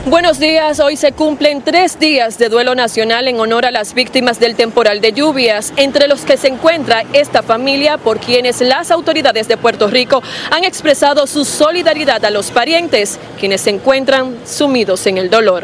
Buenos 0.07 0.37
días, 0.37 0.79
hoy 0.79 0.97
se 0.97 1.13
cumplen 1.13 1.63
tres 1.63 1.97
días 1.97 2.37
de 2.37 2.47
duelo 2.47 2.75
nacional 2.75 3.27
en 3.27 3.39
honor 3.39 3.65
a 3.65 3.71
las 3.71 3.95
víctimas 3.95 4.39
del 4.39 4.55
temporal 4.55 5.01
de 5.01 5.13
lluvias, 5.13 5.73
entre 5.77 6.07
los 6.07 6.25
que 6.25 6.37
se 6.37 6.47
encuentra 6.47 7.01
esta 7.13 7.41
familia 7.41 7.97
por 7.97 8.19
quienes 8.19 8.61
las 8.61 8.91
autoridades 8.91 9.47
de 9.47 9.57
Puerto 9.57 9.87
Rico 9.87 10.21
han 10.51 10.63
expresado 10.63 11.25
su 11.25 11.43
solidaridad 11.43 12.23
a 12.23 12.29
los 12.29 12.51
parientes, 12.51 13.19
quienes 13.39 13.61
se 13.61 13.71
encuentran 13.71 14.35
sumidos 14.45 15.07
en 15.07 15.17
el 15.17 15.31
dolor. 15.31 15.63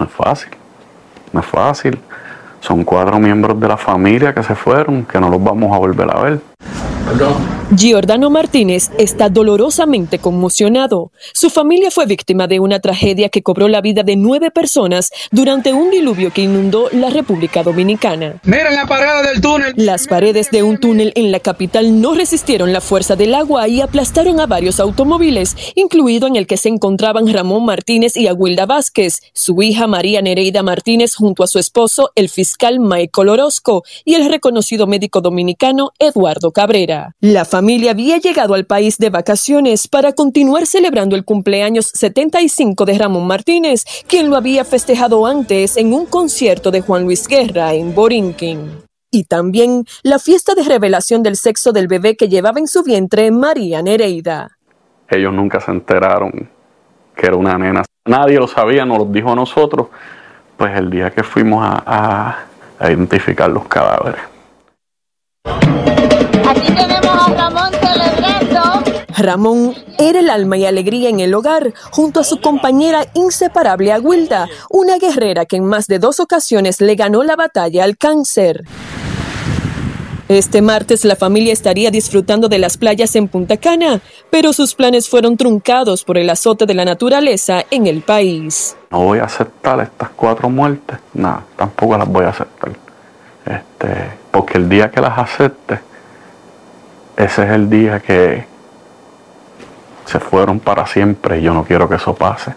No 0.00 0.06
es 0.06 0.12
fácil, 0.12 0.50
no 1.32 1.38
es 1.38 1.46
fácil. 1.46 2.00
Son 2.60 2.82
cuatro 2.82 3.20
miembros 3.20 3.60
de 3.60 3.68
la 3.68 3.76
familia 3.76 4.34
que 4.34 4.42
se 4.42 4.56
fueron, 4.56 5.04
que 5.04 5.20
no 5.20 5.30
los 5.30 5.42
vamos 5.42 5.72
a 5.72 5.78
volver 5.78 6.10
a 6.10 6.20
ver. 6.20 6.40
Giordano 7.74 8.28
Martínez 8.28 8.90
está 8.98 9.30
dolorosamente 9.30 10.18
conmocionado. 10.18 11.10
Su 11.32 11.48
familia 11.48 11.90
fue 11.90 12.04
víctima 12.04 12.46
de 12.46 12.60
una 12.60 12.80
tragedia 12.80 13.30
que 13.30 13.42
cobró 13.42 13.66
la 13.66 13.80
vida 13.80 14.02
de 14.02 14.14
nueve 14.14 14.50
personas 14.50 15.10
durante 15.30 15.72
un 15.72 15.90
diluvio 15.90 16.30
que 16.34 16.42
inundó 16.42 16.90
la 16.92 17.08
República 17.08 17.62
Dominicana. 17.62 18.40
Miren 18.44 18.74
la 18.74 18.86
parada 18.86 19.22
del 19.22 19.40
túnel. 19.40 19.72
Las 19.76 20.06
paredes 20.06 20.50
de 20.50 20.62
un 20.62 20.76
túnel 20.76 21.12
en 21.14 21.32
la 21.32 21.40
capital 21.40 21.98
no 21.98 22.14
resistieron 22.14 22.74
la 22.74 22.82
fuerza 22.82 23.16
del 23.16 23.34
agua 23.34 23.66
y 23.68 23.80
aplastaron 23.80 24.38
a 24.40 24.46
varios 24.46 24.78
automóviles, 24.78 25.56
incluido 25.74 26.26
en 26.26 26.36
el 26.36 26.46
que 26.46 26.58
se 26.58 26.68
encontraban 26.68 27.32
Ramón 27.32 27.64
Martínez 27.64 28.18
y 28.18 28.26
Aguilda 28.26 28.66
Vázquez, 28.66 29.22
su 29.32 29.62
hija 29.62 29.86
María 29.86 30.20
Nereida 30.20 30.62
Martínez 30.62 31.14
junto 31.14 31.42
a 31.42 31.46
su 31.46 31.58
esposo, 31.58 32.10
el 32.16 32.28
fiscal 32.28 32.80
Michael 32.80 33.30
Orozco, 33.30 33.82
y 34.04 34.12
el 34.14 34.28
reconocido 34.28 34.86
médico 34.86 35.22
dominicano 35.22 35.92
Eduardo 35.98 36.52
Cabrera. 36.52 37.16
La 37.20 37.46
familia 37.46 37.61
había 37.88 38.18
llegado 38.18 38.54
al 38.54 38.64
país 38.64 38.98
de 38.98 39.10
vacaciones 39.10 39.86
para 39.86 40.12
continuar 40.12 40.66
celebrando 40.66 41.14
el 41.14 41.24
cumpleaños 41.24 41.86
75 41.94 42.84
de 42.84 42.98
Ramón 42.98 43.26
Martínez, 43.26 43.84
quien 44.08 44.30
lo 44.30 44.36
había 44.36 44.64
festejado 44.64 45.26
antes 45.26 45.76
en 45.76 45.94
un 45.94 46.06
concierto 46.06 46.70
de 46.70 46.80
Juan 46.80 47.04
Luis 47.04 47.28
Guerra 47.28 47.72
en 47.74 47.94
Borinquen. 47.94 48.82
Y 49.10 49.24
también 49.24 49.84
la 50.02 50.18
fiesta 50.18 50.54
de 50.54 50.64
revelación 50.64 51.22
del 51.22 51.36
sexo 51.36 51.72
del 51.72 51.86
bebé 51.86 52.16
que 52.16 52.28
llevaba 52.28 52.58
en 52.58 52.66
su 52.66 52.82
vientre 52.82 53.30
María 53.30 53.82
Nereida. 53.82 54.58
Ellos 55.08 55.32
nunca 55.32 55.60
se 55.60 55.70
enteraron 55.70 56.48
que 57.14 57.26
era 57.26 57.36
una 57.36 57.56
nena. 57.58 57.84
Nadie 58.06 58.38
lo 58.38 58.48
sabía, 58.48 58.84
nos 58.84 58.98
lo 58.98 59.04
dijo 59.04 59.30
a 59.30 59.36
nosotros. 59.36 59.88
Pues 60.56 60.76
el 60.76 60.90
día 60.90 61.10
que 61.10 61.22
fuimos 61.22 61.62
a 61.64 62.44
identificar 62.80 63.50
los 63.50 63.66
cadáveres. 63.68 64.32
Aquí 66.52 66.66
tenemos 66.74 67.28
a 67.28 67.34
Ramón 67.34 67.70
celebrando. 67.72 68.82
Ramón 69.16 69.74
era 69.98 70.20
el 70.20 70.28
alma 70.28 70.58
y 70.58 70.66
alegría 70.66 71.08
en 71.08 71.20
el 71.20 71.32
hogar, 71.32 71.72
junto 71.90 72.20
a 72.20 72.24
su 72.24 72.42
compañera 72.42 73.06
inseparable 73.14 73.90
Aguilda, 73.90 74.48
una 74.68 74.98
guerrera 74.98 75.46
que 75.46 75.56
en 75.56 75.64
más 75.64 75.86
de 75.86 75.98
dos 75.98 76.20
ocasiones 76.20 76.82
le 76.82 76.94
ganó 76.94 77.22
la 77.22 77.36
batalla 77.36 77.84
al 77.84 77.96
cáncer. 77.96 78.64
Este 80.28 80.60
martes 80.60 81.06
la 81.06 81.16
familia 81.16 81.54
estaría 81.54 81.90
disfrutando 81.90 82.48
de 82.48 82.58
las 82.58 82.76
playas 82.76 83.16
en 83.16 83.28
Punta 83.28 83.56
Cana, 83.56 84.00
pero 84.30 84.52
sus 84.52 84.74
planes 84.74 85.08
fueron 85.08 85.38
truncados 85.38 86.04
por 86.04 86.18
el 86.18 86.28
azote 86.28 86.66
de 86.66 86.74
la 86.74 86.84
naturaleza 86.84 87.64
en 87.70 87.86
el 87.86 88.02
país. 88.02 88.76
No 88.90 89.04
voy 89.04 89.20
a 89.20 89.24
aceptar 89.24 89.80
estas 89.80 90.10
cuatro 90.10 90.50
muertes, 90.50 90.98
no, 91.14 91.42
tampoco 91.56 91.96
las 91.96 92.08
voy 92.08 92.26
a 92.26 92.28
aceptar. 92.28 92.72
Este, 93.46 94.10
porque 94.30 94.58
el 94.58 94.68
día 94.68 94.90
que 94.90 95.00
las 95.00 95.18
acepte, 95.18 95.80
ese 97.16 97.44
es 97.44 97.50
el 97.50 97.68
día 97.68 98.00
que 98.00 98.51
se 100.06 100.20
fueron 100.20 100.60
para 100.60 100.86
siempre 100.86 101.38
y 101.38 101.42
yo 101.42 101.54
no 101.54 101.64
quiero 101.64 101.88
que 101.88 101.96
eso 101.96 102.14
pase. 102.14 102.52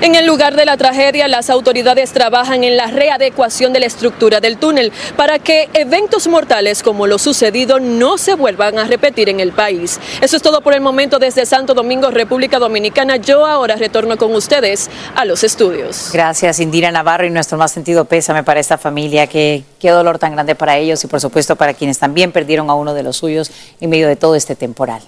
En 0.00 0.14
el 0.14 0.26
lugar 0.26 0.54
de 0.54 0.64
la 0.64 0.76
tragedia, 0.76 1.26
las 1.26 1.50
autoridades 1.50 2.12
trabajan 2.12 2.62
en 2.62 2.76
la 2.76 2.86
readecuación 2.86 3.72
de 3.72 3.80
la 3.80 3.86
estructura 3.86 4.40
del 4.40 4.56
túnel 4.56 4.92
para 5.16 5.40
que 5.40 5.68
eventos 5.74 6.28
mortales 6.28 6.84
como 6.84 7.08
lo 7.08 7.18
sucedido 7.18 7.80
no 7.80 8.16
se 8.16 8.34
vuelvan 8.34 8.78
a 8.78 8.84
repetir 8.84 9.28
en 9.28 9.40
el 9.40 9.50
país. 9.50 9.98
Eso 10.20 10.36
es 10.36 10.42
todo 10.42 10.60
por 10.60 10.74
el 10.74 10.80
momento 10.80 11.18
desde 11.18 11.44
Santo 11.46 11.74
Domingo, 11.74 12.10
República 12.12 12.60
Dominicana. 12.60 13.16
Yo 13.16 13.44
ahora 13.44 13.74
retorno 13.74 14.16
con 14.16 14.32
ustedes 14.34 14.88
a 15.16 15.24
los 15.24 15.42
estudios. 15.42 16.10
Gracias, 16.12 16.60
Indira 16.60 16.92
Navarro, 16.92 17.26
y 17.26 17.30
nuestro 17.30 17.58
más 17.58 17.72
sentido 17.72 18.04
pésame 18.04 18.44
para 18.44 18.60
esta 18.60 18.78
familia. 18.78 19.26
Que, 19.26 19.64
qué 19.80 19.90
dolor 19.90 20.18
tan 20.20 20.32
grande 20.32 20.54
para 20.54 20.76
ellos 20.76 21.02
y, 21.02 21.08
por 21.08 21.20
supuesto, 21.20 21.56
para 21.56 21.74
quienes 21.74 21.98
también 21.98 22.30
perdieron 22.30 22.70
a 22.70 22.74
uno 22.74 22.94
de 22.94 23.02
los 23.02 23.16
suyos 23.16 23.50
en 23.80 23.90
medio 23.90 24.06
de 24.06 24.14
todo 24.14 24.36
este 24.36 24.54
temporal. 24.54 25.02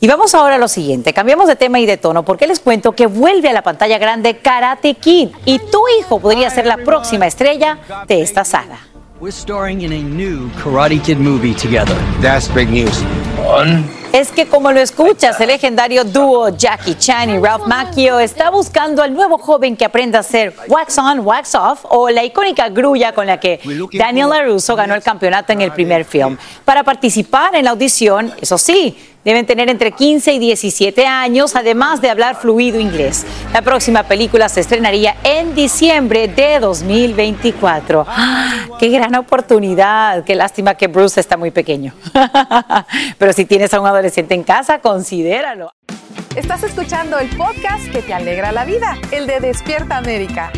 Y 0.00 0.06
vamos 0.06 0.32
ahora 0.36 0.54
a 0.54 0.58
lo 0.58 0.68
siguiente, 0.68 1.12
cambiamos 1.12 1.48
de 1.48 1.56
tema 1.56 1.80
y 1.80 1.86
de 1.86 1.96
tono 1.96 2.24
porque 2.24 2.46
les 2.46 2.60
cuento 2.60 2.92
que 2.92 3.06
vuelve 3.06 3.48
a 3.48 3.52
la 3.52 3.62
pantalla 3.62 3.98
grande 3.98 4.38
Karate 4.38 4.94
Kid 4.94 5.30
y 5.44 5.58
tu 5.58 5.82
hijo 5.98 6.20
podría 6.20 6.50
ser 6.50 6.66
la 6.66 6.76
próxima 6.76 7.26
estrella 7.26 7.78
de 8.06 8.22
esta 8.22 8.44
saga. 8.44 8.78
We're 9.20 9.32
starring 9.32 9.80
in 9.80 9.92
a 9.92 10.00
new 10.00 10.48
Karate 10.62 11.02
Kid 11.02 11.18
movie 11.18 11.52
together. 11.52 11.96
That's 12.22 12.48
big 12.54 12.70
news. 12.70 13.02
Es 14.12 14.30
que 14.30 14.46
como 14.46 14.70
lo 14.72 14.80
escuchas, 14.80 15.40
el 15.40 15.48
legendario 15.48 16.04
dúo 16.04 16.50
Jackie 16.50 16.94
Chan 16.94 17.30
y 17.30 17.38
Ralph 17.38 17.66
Macchio 17.66 18.20
está 18.20 18.50
buscando 18.50 19.02
al 19.02 19.12
nuevo 19.12 19.38
joven 19.38 19.76
que 19.76 19.84
aprenda 19.84 20.18
a 20.18 20.20
hacer 20.20 20.54
wax 20.68 20.96
on, 20.98 21.20
wax 21.20 21.54
off 21.54 21.84
o 21.88 22.08
la 22.08 22.24
icónica 22.24 22.68
grulla 22.68 23.12
con 23.12 23.26
la 23.26 23.38
que 23.38 23.60
Daniel 23.92 24.30
LaRusso 24.30 24.76
ganó 24.76 24.94
el 24.94 25.02
campeonato 25.02 25.52
en 25.52 25.60
el 25.60 25.72
primer 25.72 26.04
film. 26.04 26.38
Para 26.64 26.84
participar 26.84 27.54
en 27.54 27.64
la 27.64 27.70
audición, 27.70 28.32
eso 28.40 28.56
sí, 28.56 28.96
deben 29.28 29.44
tener 29.44 29.68
entre 29.68 29.92
15 29.92 30.32
y 30.32 30.38
17 30.38 31.06
años, 31.06 31.54
además 31.54 32.00
de 32.00 32.08
hablar 32.08 32.36
fluido 32.36 32.80
inglés. 32.80 33.26
La 33.52 33.60
próxima 33.60 34.04
película 34.04 34.48
se 34.48 34.60
estrenaría 34.60 35.16
en 35.22 35.54
diciembre 35.54 36.28
de 36.28 36.58
2024. 36.58 38.06
¡Ah! 38.08 38.64
¡Qué 38.78 38.88
gran 38.88 39.14
oportunidad! 39.16 40.24
Qué 40.24 40.34
lástima 40.34 40.76
que 40.76 40.86
Bruce 40.86 41.20
está 41.20 41.36
muy 41.36 41.50
pequeño. 41.50 41.92
Pero 43.18 43.34
si 43.34 43.44
tienes 43.44 43.74
a 43.74 43.80
un 43.80 43.86
adolescente 43.86 44.34
en 44.34 44.44
casa, 44.44 44.78
considéralo. 44.78 45.72
Estás 46.34 46.62
escuchando 46.62 47.18
el 47.18 47.28
podcast 47.36 47.86
que 47.92 48.00
te 48.00 48.14
alegra 48.14 48.50
la 48.50 48.64
vida, 48.64 48.96
el 49.10 49.26
de 49.26 49.40
Despierta 49.40 49.98
América. 49.98 50.50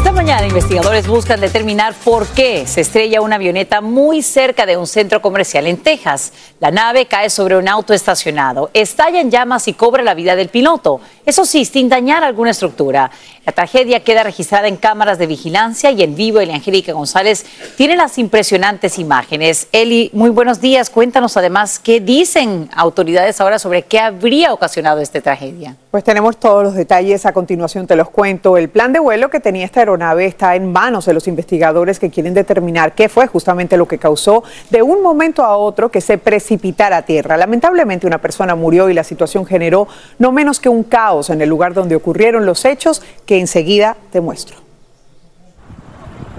Esta 0.00 0.12
mañana 0.12 0.46
investigadores 0.46 1.06
buscan 1.06 1.42
determinar 1.42 1.92
por 1.92 2.26
qué 2.28 2.66
se 2.66 2.80
estrella 2.80 3.20
una 3.20 3.36
avioneta 3.36 3.82
muy 3.82 4.22
cerca 4.22 4.64
de 4.64 4.78
un 4.78 4.86
centro 4.86 5.20
comercial 5.20 5.66
en 5.66 5.76
Texas. 5.76 6.32
La 6.58 6.70
nave 6.70 7.04
cae 7.04 7.28
sobre 7.28 7.58
un 7.58 7.68
auto 7.68 7.92
estacionado, 7.92 8.70
estalla 8.72 9.20
en 9.20 9.30
llamas 9.30 9.68
y 9.68 9.74
cobra 9.74 10.02
la 10.02 10.14
vida 10.14 10.36
del 10.36 10.48
piloto. 10.48 11.02
Eso 11.30 11.44
sí, 11.44 11.64
sin 11.64 11.88
dañar 11.88 12.24
alguna 12.24 12.50
estructura. 12.50 13.12
La 13.46 13.52
tragedia 13.52 14.00
queda 14.00 14.24
registrada 14.24 14.66
en 14.66 14.76
cámaras 14.76 15.16
de 15.16 15.28
vigilancia 15.28 15.92
y 15.92 16.02
en 16.02 16.16
vivo. 16.16 16.40
Eli 16.40 16.50
Angélica 16.50 16.92
González 16.92 17.46
tiene 17.76 17.94
las 17.94 18.18
impresionantes 18.18 18.98
imágenes. 18.98 19.68
Eli, 19.70 20.10
muy 20.12 20.30
buenos 20.30 20.60
días. 20.60 20.90
Cuéntanos 20.90 21.36
además 21.36 21.78
qué 21.78 22.00
dicen 22.00 22.68
autoridades 22.74 23.40
ahora 23.40 23.60
sobre 23.60 23.82
qué 23.82 24.00
habría 24.00 24.52
ocasionado 24.52 25.00
esta 25.00 25.20
tragedia. 25.20 25.76
Pues 25.92 26.02
tenemos 26.02 26.36
todos 26.36 26.64
los 26.64 26.74
detalles. 26.74 27.24
A 27.24 27.32
continuación 27.32 27.86
te 27.86 27.94
los 27.94 28.10
cuento. 28.10 28.56
El 28.56 28.68
plan 28.68 28.92
de 28.92 28.98
vuelo 28.98 29.30
que 29.30 29.38
tenía 29.38 29.64
esta 29.64 29.80
aeronave 29.80 30.26
está 30.26 30.56
en 30.56 30.72
manos 30.72 31.06
de 31.06 31.14
los 31.14 31.28
investigadores 31.28 32.00
que 32.00 32.10
quieren 32.10 32.34
determinar 32.34 32.96
qué 32.96 33.08
fue 33.08 33.28
justamente 33.28 33.76
lo 33.76 33.86
que 33.86 33.98
causó 33.98 34.42
de 34.70 34.82
un 34.82 35.00
momento 35.00 35.44
a 35.44 35.56
otro 35.56 35.92
que 35.92 36.00
se 36.00 36.18
precipitara 36.18 36.98
a 36.98 37.02
tierra. 37.02 37.36
Lamentablemente 37.36 38.06
una 38.08 38.18
persona 38.18 38.56
murió 38.56 38.88
y 38.88 38.94
la 38.94 39.04
situación 39.04 39.46
generó 39.46 39.86
no 40.18 40.32
menos 40.32 40.58
que 40.58 40.68
un 40.68 40.82
caos 40.82 41.19
en 41.28 41.42
el 41.42 41.50
lugar 41.50 41.74
donde 41.74 41.96
ocurrieron 41.96 42.46
los 42.46 42.64
hechos 42.64 43.02
que 43.26 43.38
enseguida 43.38 43.98
te 44.10 44.22
muestro. 44.22 44.70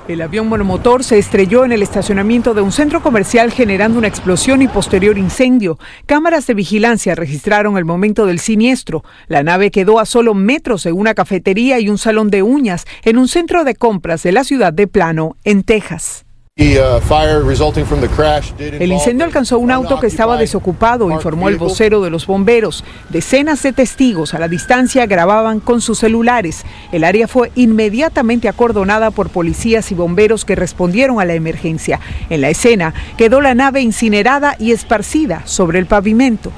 El 0.08 0.22
avión 0.22 0.48
monomotor 0.48 1.04
se 1.04 1.20
estrelló 1.20 1.64
en 1.64 1.72
el 1.72 1.84
estacionamiento 1.84 2.54
de 2.54 2.62
un 2.62 2.72
centro 2.72 3.02
comercial 3.02 3.52
generando 3.52 4.00
una 4.00 4.08
explosión 4.08 4.62
y 4.62 4.68
posterior 4.68 5.18
incendio. 5.18 5.78
Cámaras 6.06 6.48
de 6.48 6.56
vigilancia 6.56 7.14
registraron 7.16 7.78
el 7.78 7.86
momento 7.86 8.26
del 8.26 8.40
siniestro. 8.40 9.06
La 9.28 9.44
nave 9.44 9.70
quedó 9.70 10.00
a 10.00 10.06
solo 10.06 10.34
metros 10.34 10.84
de 10.84 10.92
una 10.92 11.14
cafetería 11.14 11.80
y 11.80 11.88
un 11.88 12.00
salón 12.00 12.30
de 12.30 12.42
uñas 12.42 12.86
en 13.04 13.18
un 13.18 13.28
centro 13.28 13.64
de 13.64 13.76
compras 13.76 14.24
de 14.24 14.32
la 14.32 14.44
ciudad 14.44 14.74
de 14.74 14.88
Plano, 14.88 15.38
en 15.44 15.64
Texas. 15.64 16.26
El 18.60 18.92
incendio 18.92 19.26
alcanzó 19.26 19.58
un 19.58 19.72
auto 19.72 20.00
que 20.00 20.08
estaba 20.08 20.36
desocupado, 20.36 21.10
informó 21.10 21.48
el 21.48 21.58
vocero 21.58 22.02
de 22.02 22.10
los 22.10 22.28
bomberos. 22.28 22.84
Decenas 23.10 23.64
de 23.64 23.72
testigos 23.72 24.34
a 24.34 24.40
la 24.40 24.50
distancia 24.50 25.06
grababan 25.06 25.62
con 25.62 25.80
sus 25.80 26.00
celulares. 26.00 26.66
El 26.92 27.06
área 27.06 27.30
fue 27.30 27.52
inmediatamente 27.56 28.50
acordonada 28.50 29.12
por 29.12 29.30
policías 29.30 29.92
y 29.92 29.96
bomberos 29.96 30.44
que 30.44 30.56
respondieron 30.56 31.22
a 31.22 31.26
la 31.26 31.36
emergencia. 31.36 32.02
En 32.30 32.42
la 32.42 32.50
escena 32.50 32.94
quedó 33.18 33.40
la 33.40 33.56
nave 33.56 33.82
incinerada 33.82 34.56
y 34.60 34.72
esparcida 34.72 35.44
sobre 35.46 35.80
el 35.80 35.86
pavimento. 35.86 36.52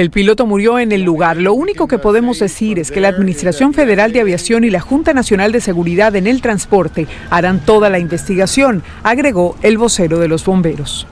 El 0.00 0.10
piloto 0.10 0.46
murió 0.46 0.78
en 0.78 0.92
el 0.92 1.02
lugar. 1.02 1.36
Lo 1.36 1.52
único 1.52 1.86
que 1.86 1.98
podemos 1.98 2.38
decir 2.38 2.78
es 2.78 2.90
que 2.90 3.02
la 3.02 3.08
Administración 3.08 3.74
Federal 3.74 4.14
de 4.14 4.22
Aviación 4.22 4.64
y 4.64 4.70
la 4.70 4.80
Junta 4.80 5.12
Nacional 5.12 5.52
de 5.52 5.60
Seguridad 5.60 6.16
en 6.16 6.26
el 6.26 6.40
Transporte 6.40 7.06
harán 7.28 7.60
toda 7.60 7.90
la 7.90 7.98
investigación, 7.98 8.82
agregó 9.02 9.58
el 9.60 9.76
vocero 9.76 10.18
de 10.18 10.28
los 10.28 10.42
bomberos. 10.42 11.06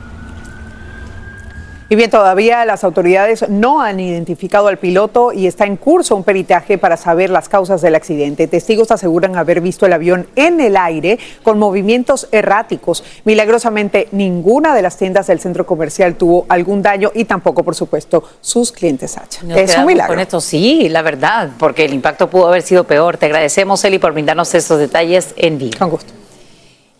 Y 1.90 1.96
bien, 1.96 2.10
todavía 2.10 2.66
las 2.66 2.84
autoridades 2.84 3.48
no 3.48 3.80
han 3.80 3.98
identificado 3.98 4.68
al 4.68 4.76
piloto 4.76 5.32
y 5.32 5.46
está 5.46 5.64
en 5.64 5.78
curso 5.78 6.16
un 6.16 6.22
peritaje 6.22 6.76
para 6.76 6.98
saber 6.98 7.30
las 7.30 7.48
causas 7.48 7.80
del 7.80 7.94
accidente. 7.94 8.46
Testigos 8.46 8.90
aseguran 8.90 9.36
haber 9.36 9.62
visto 9.62 9.86
el 9.86 9.94
avión 9.94 10.26
en 10.36 10.60
el 10.60 10.76
aire 10.76 11.18
con 11.42 11.58
movimientos 11.58 12.28
erráticos. 12.30 13.02
Milagrosamente, 13.24 14.08
ninguna 14.12 14.74
de 14.74 14.82
las 14.82 14.98
tiendas 14.98 15.28
del 15.28 15.40
centro 15.40 15.64
comercial 15.64 16.16
tuvo 16.16 16.44
algún 16.50 16.82
daño 16.82 17.10
y 17.14 17.24
tampoco, 17.24 17.62
por 17.62 17.74
supuesto, 17.74 18.22
sus 18.42 18.70
clientes 18.70 19.12
Sacha. 19.12 19.42
Nos 19.44 19.56
es 19.56 19.78
un 19.78 19.86
milagro. 19.86 20.12
Con 20.12 20.20
esto 20.20 20.42
sí, 20.42 20.90
la 20.90 21.00
verdad, 21.00 21.52
porque 21.58 21.86
el 21.86 21.94
impacto 21.94 22.28
pudo 22.28 22.48
haber 22.48 22.60
sido 22.60 22.84
peor. 22.84 23.16
Te 23.16 23.24
agradecemos, 23.24 23.82
Eli, 23.84 23.98
por 23.98 24.12
brindarnos 24.12 24.54
estos 24.54 24.78
detalles 24.78 25.32
en 25.36 25.56
vivo. 25.56 25.78
Con 25.78 25.88
gusto. 25.88 26.27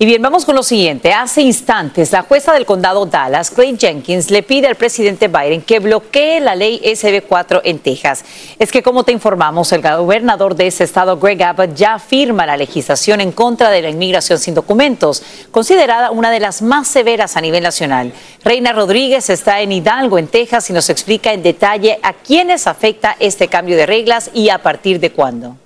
Y 0.01 0.07
bien, 0.07 0.23
vamos 0.23 0.45
con 0.45 0.55
lo 0.55 0.63
siguiente. 0.63 1.13
Hace 1.13 1.43
instantes, 1.43 2.13
la 2.13 2.23
jueza 2.23 2.53
del 2.53 2.65
condado 2.65 3.05
Dallas, 3.05 3.51
Clay 3.51 3.77
Jenkins, 3.77 4.31
le 4.31 4.45
pide 4.45 4.69
al 4.69 4.77
presidente 4.77 5.27
Biden 5.27 5.61
que 5.61 5.81
bloquee 5.81 6.39
la 6.39 6.55
ley 6.55 6.81
SB4 6.85 7.63
en 7.65 7.81
Texas. 7.81 8.25
Es 8.61 8.71
que, 8.71 8.81
como 8.81 9.03
te 9.03 9.11
informamos, 9.11 9.73
el 9.73 9.83
gobernador 9.83 10.55
de 10.55 10.69
ese 10.69 10.85
estado, 10.85 11.19
Greg 11.19 11.43
Abbott, 11.43 11.75
ya 11.75 11.99
firma 11.99 12.47
la 12.47 12.57
legislación 12.57 13.21
en 13.21 13.33
contra 13.33 13.71
de 13.71 13.83
la 13.83 13.89
inmigración 13.89 14.39
sin 14.39 14.55
documentos, 14.55 15.21
considerada 15.51 16.13
una 16.13 16.31
de 16.31 16.39
las 16.39 16.63
más 16.63 16.87
severas 16.87 17.37
a 17.37 17.41
nivel 17.41 17.65
nacional. 17.65 18.13
Reina 18.45 18.73
Rodríguez 18.73 19.29
está 19.31 19.63
en 19.63 19.73
Hidalgo, 19.73 20.17
en 20.17 20.29
Texas, 20.29 20.71
y 20.71 20.75
nos 20.75 20.91
explica 20.91 21.33
en 21.33 21.43
detalle 21.43 21.99
a 22.05 22.13
quiénes 22.13 22.69
afecta 22.69 23.17
este 23.19 23.49
cambio 23.49 23.77
de 23.77 23.87
reglas 23.87 24.31
y 24.33 24.51
a 24.51 24.63
partir 24.63 25.01
de 25.01 25.11
cuándo. 25.11 25.57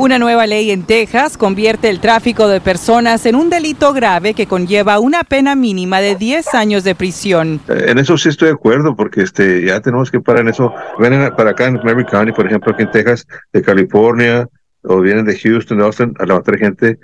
Una 0.00 0.18
nueva 0.18 0.46
ley 0.46 0.70
en 0.70 0.84
Texas 0.84 1.36
convierte 1.36 1.90
el 1.90 2.00
tráfico 2.00 2.48
de 2.48 2.62
personas 2.62 3.26
en 3.26 3.34
un 3.34 3.50
delito 3.50 3.92
grave 3.92 4.32
que 4.32 4.46
conlleva 4.46 4.98
una 4.98 5.24
pena 5.24 5.54
mínima 5.54 6.00
de 6.00 6.14
10 6.14 6.54
años 6.54 6.84
de 6.84 6.94
prisión. 6.94 7.60
En 7.68 7.98
eso 7.98 8.16
sí 8.16 8.30
estoy 8.30 8.48
de 8.48 8.54
acuerdo, 8.54 8.96
porque 8.96 9.20
este 9.20 9.62
ya 9.66 9.78
tenemos 9.82 10.10
que 10.10 10.18
parar 10.18 10.40
en 10.40 10.48
eso. 10.48 10.72
Vienen 10.98 11.30
para 11.36 11.50
acá 11.50 11.66
en 11.66 11.74
Mary 11.84 12.06
County, 12.06 12.32
por 12.32 12.46
ejemplo, 12.46 12.72
aquí 12.72 12.84
en 12.84 12.90
Texas, 12.90 13.26
de 13.52 13.60
California, 13.60 14.48
o 14.84 15.02
vienen 15.02 15.26
de 15.26 15.38
Houston, 15.38 15.76
de 15.76 15.84
Austin, 15.84 16.14
a 16.18 16.24
levantar 16.24 16.56
gente, 16.56 16.98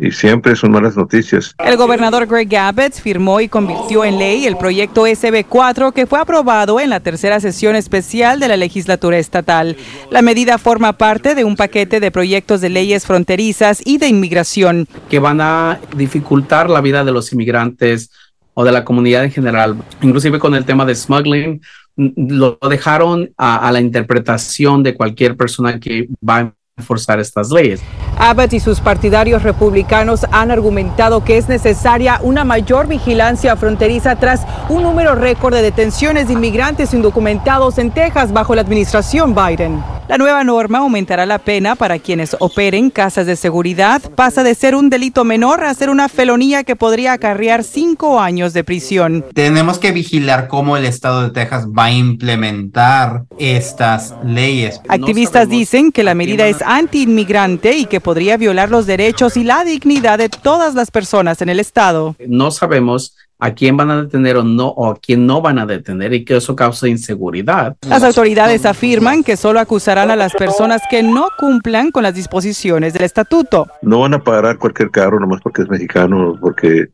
y 0.00 0.10
siempre 0.12 0.56
son 0.56 0.72
malas 0.72 0.96
noticias. 0.96 1.54
El 1.58 1.76
gobernador 1.76 2.26
Greg 2.26 2.56
Abbott 2.56 2.94
firmó 2.94 3.40
y 3.40 3.48
convirtió 3.48 4.04
en 4.04 4.18
ley 4.18 4.46
el 4.46 4.56
proyecto 4.56 5.06
SB4 5.06 5.92
que 5.92 6.06
fue 6.06 6.18
aprobado 6.18 6.80
en 6.80 6.88
la 6.88 7.00
tercera 7.00 7.38
sesión 7.38 7.76
especial 7.76 8.40
de 8.40 8.48
la 8.48 8.56
legislatura 8.56 9.18
estatal. 9.18 9.76
La 10.10 10.22
medida 10.22 10.56
forma 10.56 10.94
parte 10.94 11.34
de 11.34 11.44
un 11.44 11.54
paquete 11.54 12.00
de 12.00 12.10
proyectos 12.10 12.62
de 12.62 12.70
leyes 12.70 13.06
fronterizas 13.06 13.82
y 13.84 13.98
de 13.98 14.08
inmigración. 14.08 14.88
que 15.10 15.18
van 15.18 15.40
a 15.40 15.78
dificultar 15.96 16.70
la 16.70 16.80
vida 16.80 17.04
de 17.04 17.12
los 17.12 17.32
inmigrantes 17.32 18.10
o 18.54 18.64
de 18.64 18.72
la 18.72 18.84
comunidad 18.84 19.24
en 19.24 19.30
general, 19.30 19.76
inclusive 20.00 20.38
con 20.38 20.54
el 20.54 20.64
tema 20.64 20.86
de 20.86 20.94
smuggling, 20.94 21.60
lo 21.96 22.58
dejaron 22.68 23.30
a, 23.36 23.68
a 23.68 23.72
la 23.72 23.80
interpretación 23.80 24.82
de 24.82 24.94
cualquier 24.94 25.36
persona 25.36 25.78
que 25.78 26.08
va 26.26 26.38
a 26.38 26.54
forzar 26.82 27.20
estas 27.20 27.50
leyes. 27.50 27.80
Abbott 28.18 28.52
y 28.52 28.60
sus 28.60 28.80
partidarios 28.80 29.42
republicanos 29.42 30.26
han 30.30 30.50
argumentado 30.50 31.24
que 31.24 31.38
es 31.38 31.48
necesaria 31.48 32.20
una 32.22 32.44
mayor 32.44 32.86
vigilancia 32.86 33.56
fronteriza 33.56 34.16
tras 34.16 34.42
un 34.68 34.82
número 34.82 35.14
récord 35.14 35.54
de 35.54 35.62
detenciones 35.62 36.28
de 36.28 36.34
inmigrantes 36.34 36.94
indocumentados 36.94 37.78
en 37.78 37.90
Texas 37.90 38.32
bajo 38.32 38.54
la 38.54 38.62
administración 38.62 39.34
Biden. 39.34 39.82
La 40.10 40.18
nueva 40.18 40.42
norma 40.42 40.78
aumentará 40.78 41.24
la 41.24 41.38
pena 41.38 41.76
para 41.76 42.00
quienes 42.00 42.36
operen 42.40 42.90
casas 42.90 43.26
de 43.26 43.36
seguridad. 43.36 44.02
Pasa 44.16 44.42
de 44.42 44.56
ser 44.56 44.74
un 44.74 44.90
delito 44.90 45.24
menor 45.24 45.62
a 45.62 45.72
ser 45.72 45.88
una 45.88 46.08
felonía 46.08 46.64
que 46.64 46.74
podría 46.74 47.12
acarrear 47.12 47.62
cinco 47.62 48.18
años 48.18 48.52
de 48.52 48.64
prisión. 48.64 49.24
Tenemos 49.34 49.78
que 49.78 49.92
vigilar 49.92 50.48
cómo 50.48 50.76
el 50.76 50.84
estado 50.84 51.22
de 51.22 51.30
Texas 51.30 51.68
va 51.68 51.84
a 51.84 51.92
implementar 51.92 53.22
estas 53.38 54.16
leyes. 54.24 54.80
Activistas 54.88 55.48
dicen 55.48 55.92
que 55.92 56.02
la 56.02 56.16
medida 56.16 56.48
es 56.48 56.60
anti-inmigrante 56.70 57.76
y 57.76 57.86
que 57.86 58.00
podría 58.00 58.36
violar 58.36 58.70
los 58.70 58.86
derechos 58.86 59.36
y 59.36 59.42
la 59.42 59.64
dignidad 59.64 60.18
de 60.18 60.28
todas 60.28 60.74
las 60.74 60.92
personas 60.92 61.42
en 61.42 61.48
el 61.48 61.58
estado. 61.58 62.14
No 62.28 62.52
sabemos 62.52 63.16
a 63.40 63.54
quién 63.54 63.76
van 63.76 63.90
a 63.90 64.02
detener 64.02 64.36
o 64.36 64.44
no 64.44 64.68
o 64.68 64.90
a 64.90 64.98
quién 64.98 65.26
no 65.26 65.40
van 65.40 65.58
a 65.58 65.66
detener 65.66 66.12
y 66.12 66.24
que 66.24 66.36
eso 66.36 66.54
causa 66.54 66.86
inseguridad. 66.86 67.76
Las 67.88 68.04
autoridades 68.04 68.66
afirman 68.66 69.24
que 69.24 69.36
solo 69.36 69.58
acusarán 69.58 70.10
a 70.10 70.16
las 70.16 70.32
personas 70.34 70.82
que 70.88 71.02
no 71.02 71.26
cumplan 71.38 71.90
con 71.90 72.04
las 72.04 72.14
disposiciones 72.14 72.92
del 72.92 73.02
estatuto. 73.02 73.66
No 73.82 74.00
van 74.00 74.14
a 74.14 74.22
parar 74.22 74.58
cualquier 74.58 74.90
carro 74.90 75.18
nomás 75.18 75.40
porque 75.42 75.62
es 75.62 75.68
mexicano, 75.68 76.38
porque 76.40 76.88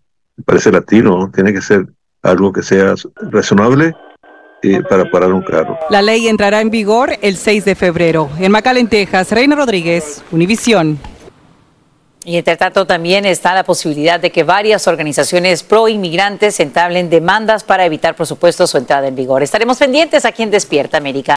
parece 0.47 0.73
latino, 0.73 1.31
tiene 1.35 1.53
que 1.53 1.61
ser 1.61 1.87
algo 2.23 2.53
que 2.53 2.63
sea 2.63 2.95
razonable 3.31 3.95
eh, 4.63 4.81
para 4.89 5.11
parar 5.11 5.33
un 5.33 5.43
carro. 5.43 5.79
La 5.91 6.03
ley 6.03 6.29
entrará 6.29 6.61
en 6.61 6.71
vigor 6.71 7.19
el 7.23 7.37
6 7.37 7.65
de 7.65 7.75
febrero. 7.75 8.31
En 8.39 8.53
McAllen, 8.53 8.89
Texas, 8.89 9.31
Reina 9.33 9.57
Rodríguez, 9.57 10.23
Univisión. 10.33 10.99
Y 12.25 12.37
entre 12.37 12.57
tanto 12.57 12.87
también 12.87 13.25
está 13.25 13.55
la 13.55 13.63
posibilidad 13.63 14.19
de 14.19 14.33
que 14.33 14.43
varias 14.43 14.89
organizaciones 14.89 15.63
pro 15.63 15.87
inmigrantes 15.87 16.59
entablen 16.59 17.09
demandas 17.09 17.63
para 17.63 17.87
evitar, 17.87 18.17
por 18.17 18.27
supuesto, 18.27 18.67
su 18.67 18.79
entrada 18.79 19.07
en 19.07 19.15
vigor. 19.15 19.45
Estaremos 19.45 19.79
pendientes 19.79 20.25
aquí 20.25 20.43
en 20.43 20.51
Despierta 20.51 20.97
América. 20.97 21.37